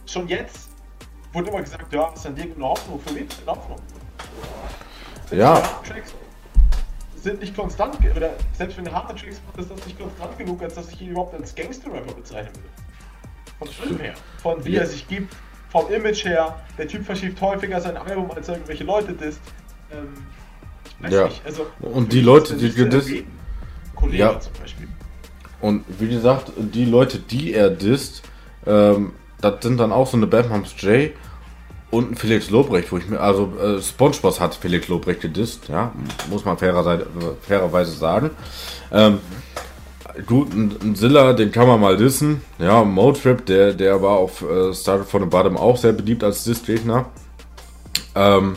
Schon 0.07 0.29
jetzt 0.29 0.68
wurde 1.33 1.51
immer 1.51 1.62
gesagt, 1.62 1.92
ja, 1.92 2.11
San 2.16 2.35
Diego 2.35 2.55
eine 2.57 2.64
Hoffnung, 2.64 3.01
für 3.01 3.14
wen 3.14 3.27
ist 3.27 3.40
eine 3.46 3.57
Hoffnung? 3.57 3.79
Ja. 5.31 5.61
Tracks 5.87 6.14
sind 7.16 7.40
nicht 7.40 7.57
konstant, 7.57 7.98
oder 8.16 8.31
selbst 8.53 8.77
wenn 8.77 8.85
Tracks 8.85 9.40
macht, 9.46 9.59
ist 9.59 9.70
das 9.70 9.87
nicht 9.87 9.98
konstant 9.98 10.37
genug, 10.38 10.61
als 10.62 10.75
dass 10.75 10.90
ich 10.90 11.01
ihn 11.01 11.11
überhaupt 11.11 11.35
als 11.35 11.55
Gangster-Rapper 11.55 12.14
bezeichnen 12.14 12.55
würde. 12.57 12.68
Von 13.59 13.68
Film 13.68 14.01
her. 14.01 14.14
Von 14.42 14.64
wie 14.64 14.77
er 14.77 14.87
sich 14.87 15.07
gibt, 15.07 15.35
vom 15.70 15.90
Image 15.92 16.25
her. 16.25 16.61
Der 16.77 16.88
Typ 16.88 17.07
verschiebt 17.07 17.40
häufiger 17.40 17.81
sein 17.81 17.96
Album, 17.96 18.31
als 18.33 18.48
er 18.48 18.55
irgendwelche 18.55 18.85
Leute 18.85 19.12
disst. 19.12 19.40
Ähm, 19.92 20.27
Ja. 21.09 21.25
nicht, 21.27 21.42
also. 21.46 21.66
Und 21.81 22.12
die 22.12 22.20
Leute, 22.20 22.55
ist 22.55 22.62
die 22.62 22.72
gedisst-. 22.72 23.25
Kollege 23.94 24.18
Ja. 24.18 24.40
zum 24.40 24.53
Beispiel. 24.55 24.88
Und 25.62 25.85
wie 25.98 26.09
gesagt, 26.09 26.53
die 26.57 26.85
Leute, 26.85 27.18
die 27.18 27.55
er 27.55 27.70
disst, 27.70 28.22
ähm, 28.66 29.12
das 29.40 29.62
sind 29.62 29.79
dann 29.79 29.92
auch 29.92 30.07
so 30.07 30.16
eine 30.16 30.27
Band 30.27 30.51
namens 30.51 30.75
Jay 30.77 31.12
und 31.90 32.11
ein 32.11 32.16
Felix 32.16 32.51
Lobrecht, 32.51 32.90
wo 32.90 32.98
ich 32.98 33.09
mir, 33.09 33.20
also 33.20 33.53
äh, 33.62 33.81
Spongebob 33.81 34.38
hat 34.40 34.55
Felix 34.55 34.88
Lobrecht 34.88 35.20
gedisst, 35.20 35.68
ja, 35.68 35.92
muss 36.31 36.44
man 36.44 36.59
fairer, 36.59 37.03
fairerweise 37.42 37.92
sagen. 37.92 38.31
Ähm, 38.90 39.18
gut, 40.27 40.53
ein, 40.53 40.96
Zilla, 40.96 41.33
den 41.33 41.53
kann 41.53 41.68
man 41.68 41.81
mal 41.81 41.96
dissen. 41.96 42.42
Ja, 42.59 42.83
Motrip, 42.83 43.46
der, 43.46 43.72
der 43.72 44.03
war 44.03 44.16
auf 44.16 44.42
äh, 44.42 44.75
Started 44.75 45.07
from 45.07 45.22
the 45.22 45.29
Bottom 45.29 45.57
auch 45.57 45.77
sehr 45.77 45.92
beliebt 45.92 46.25
als 46.25 46.44
Diss-Gegner. 46.44 47.07
Ähm, 48.14 48.57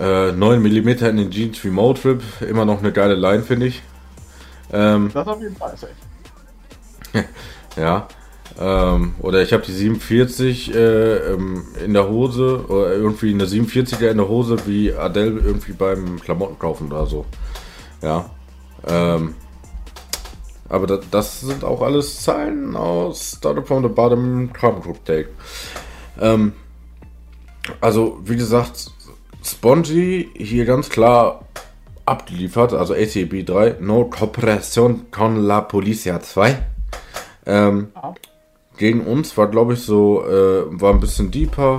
äh, 0.00 0.32
9 0.32 0.60
mm 0.60 0.88
in 0.88 1.16
den 1.18 1.30
Jeans 1.30 1.62
wie 1.62 1.68
Motrip, 1.68 2.20
immer 2.40 2.64
noch 2.64 2.80
eine 2.80 2.90
geile 2.90 3.14
Line, 3.14 3.42
finde 3.42 3.66
ich. 3.66 3.82
Ähm, 4.72 5.10
Das 5.12 5.26
auf 5.26 5.40
jeden 5.40 5.56
Fall, 5.56 5.76
safe. 5.76 5.92
Ja. 7.76 8.08
Ähm, 8.58 9.14
oder 9.20 9.42
ich 9.42 9.52
habe 9.52 9.64
die 9.64 9.72
47 9.72 10.74
äh, 10.74 11.16
ähm, 11.32 11.64
in 11.84 11.92
der 11.92 12.08
Hose, 12.08 12.64
oder 12.68 12.92
irgendwie 12.92 13.32
eine 13.34 13.46
47er 13.46 14.10
in 14.10 14.18
der 14.18 14.28
Hose, 14.28 14.58
wie 14.66 14.92
Adele 14.92 15.40
irgendwie 15.40 15.72
beim 15.72 16.20
Klamotten 16.20 16.58
kaufen 16.58 16.92
oder 16.92 17.06
so. 17.06 17.24
Ja. 18.00 18.30
Ähm, 18.86 19.34
aber 20.68 20.86
das, 20.86 21.00
das 21.10 21.40
sind 21.40 21.64
auch 21.64 21.82
alles 21.82 22.22
Zeilen 22.22 22.76
aus 22.76 23.36
Started 23.38 23.66
from 23.66 23.82
the 23.82 23.88
Bottom 23.88 24.52
Crumb 24.52 24.82
Group 24.82 25.04
Take. 25.04 25.28
Ähm, 26.20 26.52
also, 27.80 28.20
wie 28.24 28.36
gesagt, 28.36 28.90
Spongy 29.42 30.30
hier 30.34 30.64
ganz 30.64 30.88
klar 30.88 31.43
abgeliefert, 32.06 32.72
also 32.74 32.94
ACB 32.94 33.44
3, 33.44 33.76
No 33.80 34.04
Cooperation 34.04 35.06
con 35.10 35.36
la 35.44 35.60
Policia 35.60 36.20
2. 36.20 36.58
Ähm, 37.46 37.88
Ja. 37.94 38.14
gegen 38.76 39.00
uns 39.06 39.36
war, 39.36 39.48
glaube 39.48 39.74
ich, 39.74 39.82
so, 39.82 40.24
äh, 40.24 40.64
war 40.80 40.92
ein 40.92 41.00
bisschen 41.00 41.30
deeper, 41.30 41.78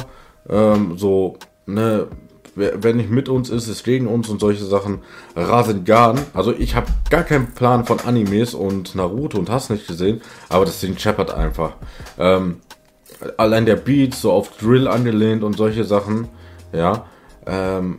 ähm, 0.50 0.98
so, 0.98 1.38
ne, 1.66 2.08
wer 2.56 2.94
nicht 2.94 3.10
mit 3.10 3.28
uns 3.28 3.50
ist, 3.50 3.68
ist 3.68 3.84
gegen 3.84 4.08
uns 4.08 4.30
und 4.30 4.40
solche 4.40 4.64
Sachen. 4.64 5.00
Rasengan, 5.36 6.20
also 6.34 6.54
ich 6.54 6.76
habe 6.76 6.88
gar 7.10 7.24
keinen 7.24 7.54
Plan 7.54 7.84
von 7.86 8.00
Animes 8.00 8.54
und 8.54 8.96
Naruto 8.96 9.38
und 9.38 9.50
hast 9.50 9.70
nicht 9.70 9.88
gesehen, 9.88 10.22
aber 10.48 10.64
das 10.66 10.80
Ding 10.80 10.98
scheppert 10.98 11.34
einfach. 11.34 11.74
Ähm, 12.18 12.62
allein 13.38 13.66
der 13.66 13.76
Beat, 13.76 14.16
so 14.16 14.32
auf 14.32 14.56
Drill 14.58 14.88
angelehnt 14.88 15.44
und 15.44 15.58
solche 15.58 15.84
Sachen, 15.84 16.30
ja, 16.72 17.06
ähm, 17.46 17.98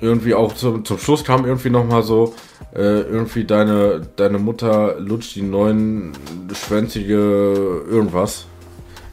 irgendwie 0.00 0.34
auch 0.34 0.54
zum, 0.54 0.84
zum 0.84 0.98
Schluss 0.98 1.24
kam 1.24 1.44
irgendwie 1.44 1.70
nochmal 1.70 2.02
so, 2.02 2.34
äh, 2.74 3.00
irgendwie 3.00 3.44
deine, 3.44 4.00
deine 4.16 4.38
Mutter 4.38 4.98
lutscht 4.98 5.36
die 5.36 5.42
neuen 5.42 6.12
schwänzige 6.52 7.84
irgendwas. 7.88 8.46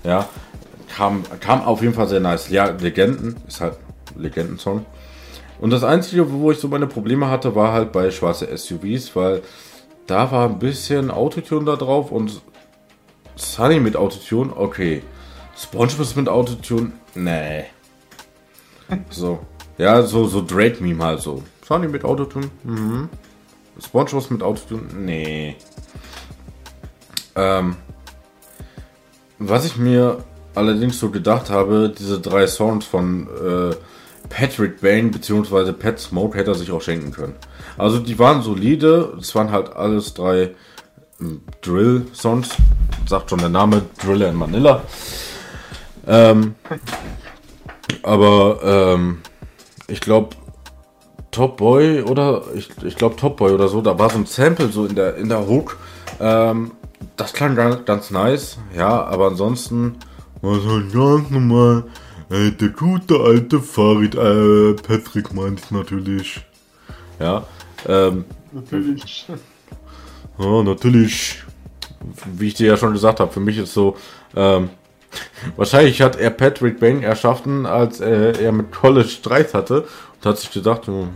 Ja, 0.03 0.29
kam, 0.95 1.23
kam 1.39 1.61
auf 1.63 1.81
jeden 1.81 1.93
Fall 1.93 2.07
sehr 2.07 2.19
nice. 2.19 2.49
Ja, 2.49 2.65
Legenden, 2.65 3.37
ist 3.47 3.61
halt 3.61 3.77
Legendensong. 4.15 4.85
Und 5.59 5.71
das 5.71 5.83
Einzige, 5.83 6.31
wo 6.31 6.51
ich 6.51 6.59
so 6.59 6.67
meine 6.67 6.87
Probleme 6.87 7.29
hatte, 7.29 7.55
war 7.55 7.73
halt 7.73 7.91
bei 7.91 8.11
schwarze 8.11 8.55
SUVs, 8.55 9.15
weil 9.15 9.41
da 10.05 10.31
war 10.31 10.49
ein 10.49 10.59
bisschen 10.59 11.09
Autotune 11.09 11.65
da 11.65 11.75
drauf 11.75 12.11
und 12.11 12.41
Sunny 13.35 13.79
mit 13.79 13.95
Autotune, 13.95 14.55
okay. 14.55 15.01
SpongeBob 15.57 16.15
mit 16.15 16.29
Autotune, 16.29 16.91
nee. 17.15 17.65
So. 19.09 19.39
Ja, 19.77 20.01
so, 20.03 20.25
so 20.27 20.41
Drake-Meme 20.41 21.03
halt 21.03 21.21
so. 21.21 21.43
Sunny 21.67 21.87
mit 21.87 22.03
Autotune, 22.05 22.49
mhm. 22.63 23.09
SpongeBob 23.83 24.31
mit 24.31 24.43
Autotune, 24.43 24.83
nee. 24.93 25.55
Ähm, 27.35 27.75
was 29.39 29.65
ich 29.65 29.75
mir 29.75 30.23
allerdings 30.53 30.99
so 30.99 31.09
gedacht 31.09 31.49
habe, 31.49 31.93
diese 31.97 32.19
drei 32.19 32.47
Songs 32.47 32.85
von 32.85 33.27
äh, 33.27 33.75
Patrick 34.29 34.81
Bain 34.81 35.11
bzw. 35.11 35.73
Pat 35.73 35.99
Smoke 35.99 36.37
hätte 36.37 36.51
er 36.51 36.55
sich 36.55 36.71
auch 36.71 36.81
schenken 36.81 37.11
können. 37.11 37.35
Also 37.77 37.99
die 37.99 38.17
waren 38.17 38.41
solide, 38.41 39.17
es 39.19 39.35
waren 39.35 39.51
halt 39.51 39.75
alles 39.75 40.13
drei 40.13 40.51
ähm, 41.19 41.41
Drill-Songs, 41.61 42.49
sagt 43.07 43.29
schon 43.29 43.39
der 43.39 43.49
Name, 43.49 43.81
Driller 44.01 44.29
in 44.29 44.35
Manila. 44.35 44.83
Ähm, 46.07 46.55
aber 48.03 48.59
ähm, 48.63 49.21
ich 49.87 50.01
glaube, 50.01 50.35
Top 51.31 51.57
Boy 51.57 52.01
oder 52.01 52.43
ich, 52.55 52.69
ich 52.83 52.95
glaube 52.95 53.15
Top 53.17 53.37
Boy 53.37 53.51
oder 53.51 53.67
so, 53.67 53.81
da 53.81 53.99
war 53.99 54.09
so 54.09 54.17
ein 54.17 54.25
Sample 54.25 54.69
so 54.69 54.85
in 54.85 54.95
der 54.95 55.15
in 55.17 55.29
der 55.29 55.47
Hook. 55.47 55.77
Ähm, 56.19 56.71
das 57.17 57.33
klang 57.33 57.55
ganz, 57.55 57.85
ganz 57.85 58.11
nice, 58.11 58.57
ja, 58.75 59.03
aber 59.03 59.27
ansonsten 59.27 59.97
war 60.41 60.63
halt 60.63 60.93
ganz 60.93 61.29
normal. 61.29 61.83
Ey, 62.29 62.51
der 62.51 62.69
gute 62.69 63.19
alte 63.19 63.59
Farid, 63.59 64.15
äh, 64.15 64.73
Patrick 64.73 65.33
meint 65.33 65.59
ich 65.59 65.71
natürlich. 65.71 66.41
Ja, 67.19 67.45
ähm, 67.87 68.25
Natürlich. 68.51 69.27
ja, 70.39 70.63
natürlich. 70.63 71.43
Wie 72.33 72.47
ich 72.47 72.53
dir 72.55 72.67
ja 72.67 72.77
schon 72.77 72.93
gesagt 72.93 73.19
habe, 73.19 73.31
für 73.31 73.39
mich 73.39 73.57
ist 73.57 73.73
so, 73.73 73.95
ähm, 74.35 74.69
wahrscheinlich 75.55 76.01
hat 76.01 76.15
er 76.15 76.29
Patrick 76.29 76.79
Bang 76.79 77.03
erschaffen, 77.03 77.65
als 77.65 77.99
äh, 77.99 78.43
er 78.43 78.51
mit 78.51 78.71
College 78.71 79.07
Streit 79.07 79.53
hatte 79.53 79.81
und 79.81 80.25
hat 80.25 80.37
sich 80.37 80.51
gedacht, 80.51 80.87
hm, 80.87 81.09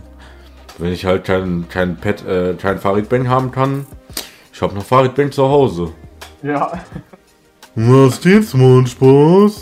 wenn 0.78 0.92
ich 0.92 1.04
halt 1.04 1.24
keinen 1.24 1.68
kein 1.68 1.96
Pat, 1.96 2.24
äh, 2.26 2.54
kein 2.54 2.78
Farid 2.78 3.08
Bang 3.08 3.28
haben 3.28 3.50
kann, 3.50 3.86
ich 4.52 4.62
habe 4.62 4.74
noch 4.74 4.84
Farid 4.84 5.14
Bang 5.14 5.32
zu 5.32 5.44
Hause. 5.48 5.92
Ja. 6.42 6.72
Was 7.74 8.20
geht, 8.20 8.44
SpongeBob? 8.44 9.52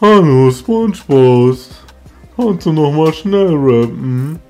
Hallo, 0.00 0.50
SpongeBob. 0.50 1.56
Kannst 2.36 2.66
du 2.66 2.72
noch 2.72 2.92
mal 2.92 3.12
schnell 3.14 3.54
rappen? 3.54 4.40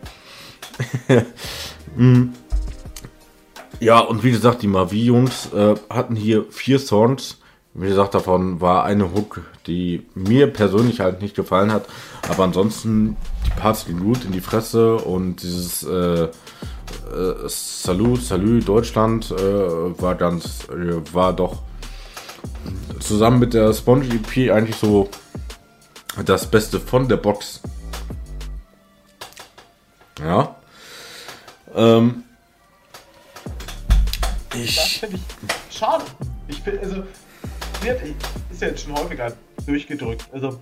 Mm. 1.96 2.28
ja, 3.80 4.00
und 4.00 4.24
wie 4.24 4.30
gesagt, 4.30 4.62
die 4.62 4.66
Mavi-Jungs 4.66 5.52
äh, 5.52 5.74
hatten 5.90 6.16
hier 6.16 6.44
vier 6.50 6.78
Songs. 6.78 7.38
Wie 7.74 7.88
gesagt, 7.88 8.14
davon 8.14 8.60
war 8.60 8.84
eine 8.84 9.12
Hook, 9.12 9.42
die 9.66 10.06
mir 10.14 10.46
persönlich 10.52 11.00
halt 11.00 11.20
nicht 11.20 11.34
gefallen 11.34 11.72
hat. 11.72 11.86
Aber 12.28 12.44
ansonsten, 12.44 13.16
die 13.46 13.60
Parts 13.60 13.86
gehen 13.86 13.98
gut 13.98 14.24
in 14.24 14.30
die 14.30 14.40
Fresse 14.40 14.94
und 14.96 15.42
dieses 15.42 15.82
äh, 15.82 16.24
äh, 16.24 16.28
Salut, 17.48 18.22
Salut 18.22 18.68
Deutschland 18.68 19.32
äh, 19.32 20.00
war 20.00 20.14
ganz, 20.14 20.68
äh, 20.68 21.12
war 21.12 21.32
doch 21.32 21.62
zusammen 23.00 23.40
mit 23.40 23.54
der 23.54 23.72
Sponge 23.74 24.06
EP 24.06 24.52
eigentlich 24.52 24.76
so 24.76 25.10
das 26.24 26.48
Beste 26.48 26.78
von 26.78 27.08
der 27.08 27.16
Box. 27.16 27.60
Ja. 30.20 30.54
Ähm, 31.74 32.22
Das 34.50 34.60
ich. 34.60 35.00
finde 35.00 35.16
ich 35.16 35.76
schade. 35.76 36.04
Ich 36.46 36.62
bin, 36.62 36.78
also, 36.78 37.02
wird, 37.84 38.00
ist 38.50 38.62
ja 38.62 38.68
jetzt 38.68 38.82
schon 38.82 38.96
häufiger 38.96 39.32
durchgedrückt. 39.66 40.28
Also, 40.32 40.58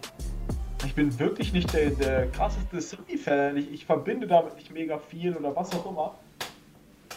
ich 0.85 0.95
bin 0.95 1.17
wirklich 1.19 1.53
nicht 1.53 1.73
der, 1.73 1.91
der 1.91 2.27
krasseste 2.29 2.81
Sunny-Fan. 2.81 3.57
Ich, 3.57 3.73
ich 3.73 3.87
verbinde 3.87 4.27
damit 4.27 4.57
nicht 4.57 4.73
mega 4.73 4.99
viel 4.99 5.37
oder 5.37 5.55
was 5.55 5.73
auch 5.73 5.91
immer. 5.91 6.15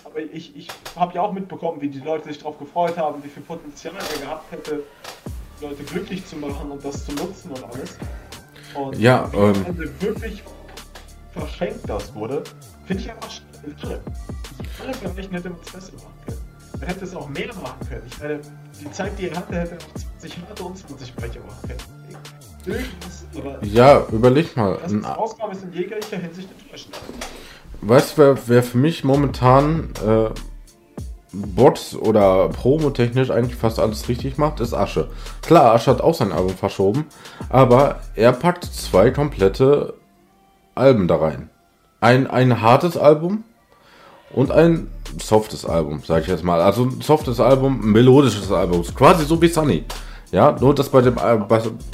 Aber 0.03 0.19
ich, 0.19 0.55
ich 0.55 0.67
habe 0.95 1.15
ja 1.15 1.21
auch 1.21 1.33
mitbekommen, 1.33 1.81
wie 1.81 1.89
die 1.89 1.99
Leute 1.99 2.25
sich 2.27 2.37
darauf 2.37 2.59
gefreut 2.59 2.97
haben, 2.97 3.23
wie 3.23 3.27
viel 3.27 3.41
Potenzial 3.43 3.95
er 3.95 4.21
gehabt 4.21 4.51
hätte, 4.51 4.83
Leute 5.61 5.83
glücklich 5.83 6.25
zu 6.25 6.35
machen 6.35 6.69
und 6.69 6.85
das 6.85 7.05
zu 7.05 7.13
nutzen 7.13 7.51
und 7.51 7.63
alles. 7.63 7.97
Und 8.75 8.99
Ja, 8.99 9.31
wie 9.33 9.37
ähm. 9.37 9.65
Ende 9.65 10.01
wirklich 10.01 10.43
verschenkt 11.31 11.89
das 11.89 12.13
wurde, 12.13 12.43
finde 12.85 13.03
ich 13.03 13.09
einfach 13.09 13.31
schade. 13.31 14.01
Allen 14.81 14.99
Bereichen 15.01 15.33
hätte 15.33 15.49
man 15.49 15.59
es 15.65 15.71
besser 15.71 15.93
machen 15.93 16.13
können. 16.25 16.44
Man 16.79 16.87
hätte 16.87 17.05
es 17.05 17.15
auch 17.15 17.29
mehr 17.29 17.47
machen 17.55 17.87
können. 17.87 18.01
Ich 18.07 18.19
meine, 18.19 18.39
die 18.79 18.91
Zeit, 18.91 19.17
die 19.17 19.29
er 19.29 19.37
hatte, 19.37 19.55
hätte 19.55 19.71
er 19.75 19.77
auch 19.77 20.19
20 20.19 20.37
harte 20.49 20.63
und 20.63 20.77
20 20.77 21.15
Brecher 21.15 21.39
machen 21.41 21.67
können. 21.67 22.85
Aber 23.37 23.63
Ja, 23.63 24.03
überleg 24.11 24.55
mal. 24.57 24.77
das 24.81 24.93
Ausgabe 25.17 25.53
ist 25.53 25.63
in 25.63 25.73
jeglicher 25.73 26.17
Hinsicht 26.17 26.49
enttäuschend. 26.59 26.97
weißt 27.81 28.17
du, 28.17 28.21
wer, 28.21 28.37
wer 28.47 28.63
für 28.63 28.77
mich 28.77 29.03
momentan 29.03 29.91
äh, 30.05 30.29
Bots 31.31 31.95
oder 31.95 32.49
promotechnisch 32.49 33.29
eigentlich 33.29 33.55
fast 33.55 33.79
alles 33.79 34.07
richtig 34.09 34.37
macht, 34.37 34.59
ist 34.61 34.73
Asche. 34.73 35.09
Klar, 35.41 35.73
Asche 35.75 35.91
hat 35.91 36.01
auch 36.01 36.15
sein 36.15 36.31
Album 36.31 36.55
verschoben, 36.57 37.05
aber 37.49 37.99
er 38.15 38.31
packt 38.31 38.63
zwei 38.65 39.11
komplette 39.11 39.93
Alben 40.73 41.07
da 41.07 41.17
rein. 41.17 41.49
Ein, 42.01 42.27
ein 42.27 42.61
hartes 42.61 42.97
Album 42.97 43.43
und 44.35 44.51
ein 44.51 44.87
softes 45.21 45.65
Album, 45.65 46.01
sage 46.05 46.23
ich 46.23 46.27
jetzt 46.27 46.43
mal. 46.43 46.61
Also 46.61 46.83
ein 46.83 47.01
softes 47.01 47.39
Album, 47.39 47.79
ein 47.81 47.91
melodisches 47.91 48.51
Album, 48.51 48.83
quasi 48.93 49.25
so 49.25 49.41
wie 49.41 49.47
Sunny. 49.47 49.85
Ja, 50.31 50.55
nur 50.59 50.75
dass 50.75 50.89
bei 50.89 51.01
dem, 51.01 51.17
äh, 51.17 51.37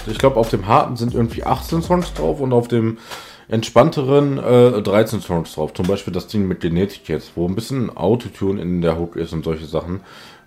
ich 0.07 0.17
glaube, 0.17 0.37
auf 0.37 0.49
dem 0.49 0.65
harten 0.65 0.95
sind 0.95 1.13
irgendwie 1.13 1.43
18 1.43 1.83
Songs 1.83 2.13
drauf 2.13 2.39
und 2.41 2.51
auf 2.53 2.67
dem 2.67 2.97
entspannteren 3.47 4.39
äh, 4.39 4.81
13 4.81 5.21
Songs 5.21 5.53
drauf. 5.53 5.73
Zum 5.73 5.85
Beispiel 5.85 6.13
das 6.13 6.27
Ding 6.27 6.47
mit 6.47 6.61
Genetik 6.61 7.07
jetzt, 7.09 7.33
wo 7.35 7.47
ein 7.47 7.53
bisschen 7.53 7.95
Autotune 7.95 8.59
in 8.59 8.81
der 8.81 8.97
Hook 8.97 9.17
ist 9.17 9.33
und 9.33 9.43
solche 9.43 9.65
Sachen. 9.67 9.99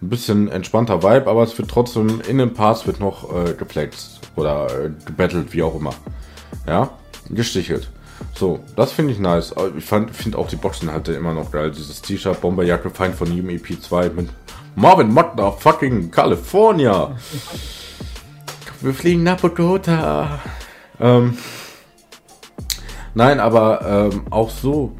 Ein 0.03 0.09
bisschen 0.09 0.49
entspannter 0.49 1.03
Vibe, 1.03 1.29
aber 1.31 1.45
es 1.45 1.57
wird 1.57 1.71
trotzdem 1.71 2.21
in 2.27 2.39
den 2.39 2.55
Parts 2.55 2.87
wird 2.87 2.99
noch 2.99 3.33
äh, 3.33 3.53
geflext 3.53 4.21
oder 4.35 4.67
äh, 4.67 4.91
gebettelt, 5.05 5.53
wie 5.53 5.63
auch 5.63 5.77
immer. 5.77 5.95
Ja, 6.67 6.91
gestichelt. 7.31 7.89
So, 8.35 8.61
das 8.77 8.93
finde 8.93 9.13
ich 9.13 9.19
nice. 9.19 9.55
Ich 9.77 9.85
finde 9.85 10.39
auch 10.39 10.49
die 10.49 10.57
Boxen 10.57 10.91
halt 10.91 11.09
immer 11.09 11.35
noch 11.35 11.51
geil. 11.51 11.71
Dieses 11.71 12.03
T-Shirt, 12.03 12.41
Bomberjacke, 12.41 12.91
Feind 12.91 13.15
von 13.15 13.33
ihm 13.33 13.49
EP2 13.49 14.13
mit 14.13 14.29
Marvin 14.77 15.13
Mottner, 15.13 15.53
fucking 15.53 16.11
California. 16.11 17.17
Wir 18.81 18.95
fliegen 18.95 19.23
nach 19.23 19.41
Bogota. 19.41 20.41
Ähm, 21.01 21.39
Nein, 23.15 23.39
aber 23.39 24.11
ähm, 24.13 24.23
auch 24.31 24.51
so, 24.51 24.93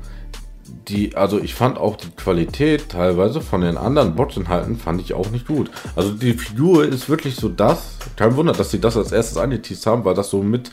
die, 0.89 1.17
also 1.17 1.41
ich 1.41 1.55
fand 1.55 1.79
auch 1.79 1.97
die 1.97 2.11
Qualität 2.11 2.91
teilweise 2.91 3.41
von 3.41 3.61
den 3.61 3.77
anderen 3.77 4.15
Bot-Inhalten 4.15 4.77
fand 4.77 5.01
ich 5.01 5.15
auch 5.15 5.31
nicht 5.31 5.47
gut. 5.49 5.71
Also 5.97 6.13
die 6.13 6.35
Figur 6.35 6.87
ist 6.87 7.09
wirklich 7.09 7.35
so 7.37 7.49
das, 7.49 7.97
kein 8.17 8.37
Wunder, 8.37 8.53
dass 8.53 8.71
sie 8.71 8.81
das 8.81 8.97
als 8.97 9.11
erstes 9.11 9.37
angeteased 9.37 9.87
haben, 9.87 10.05
weil 10.05 10.15
das 10.15 10.31
so 10.31 10.43
mit 10.43 10.71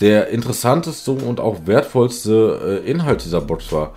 der 0.00 0.28
interessanteste 0.28 1.12
und 1.12 1.40
auch 1.40 1.66
wertvollste 1.66 2.82
äh, 2.84 2.90
Inhalt 2.90 3.24
dieser 3.24 3.40
Bots 3.40 3.70
war. 3.72 3.94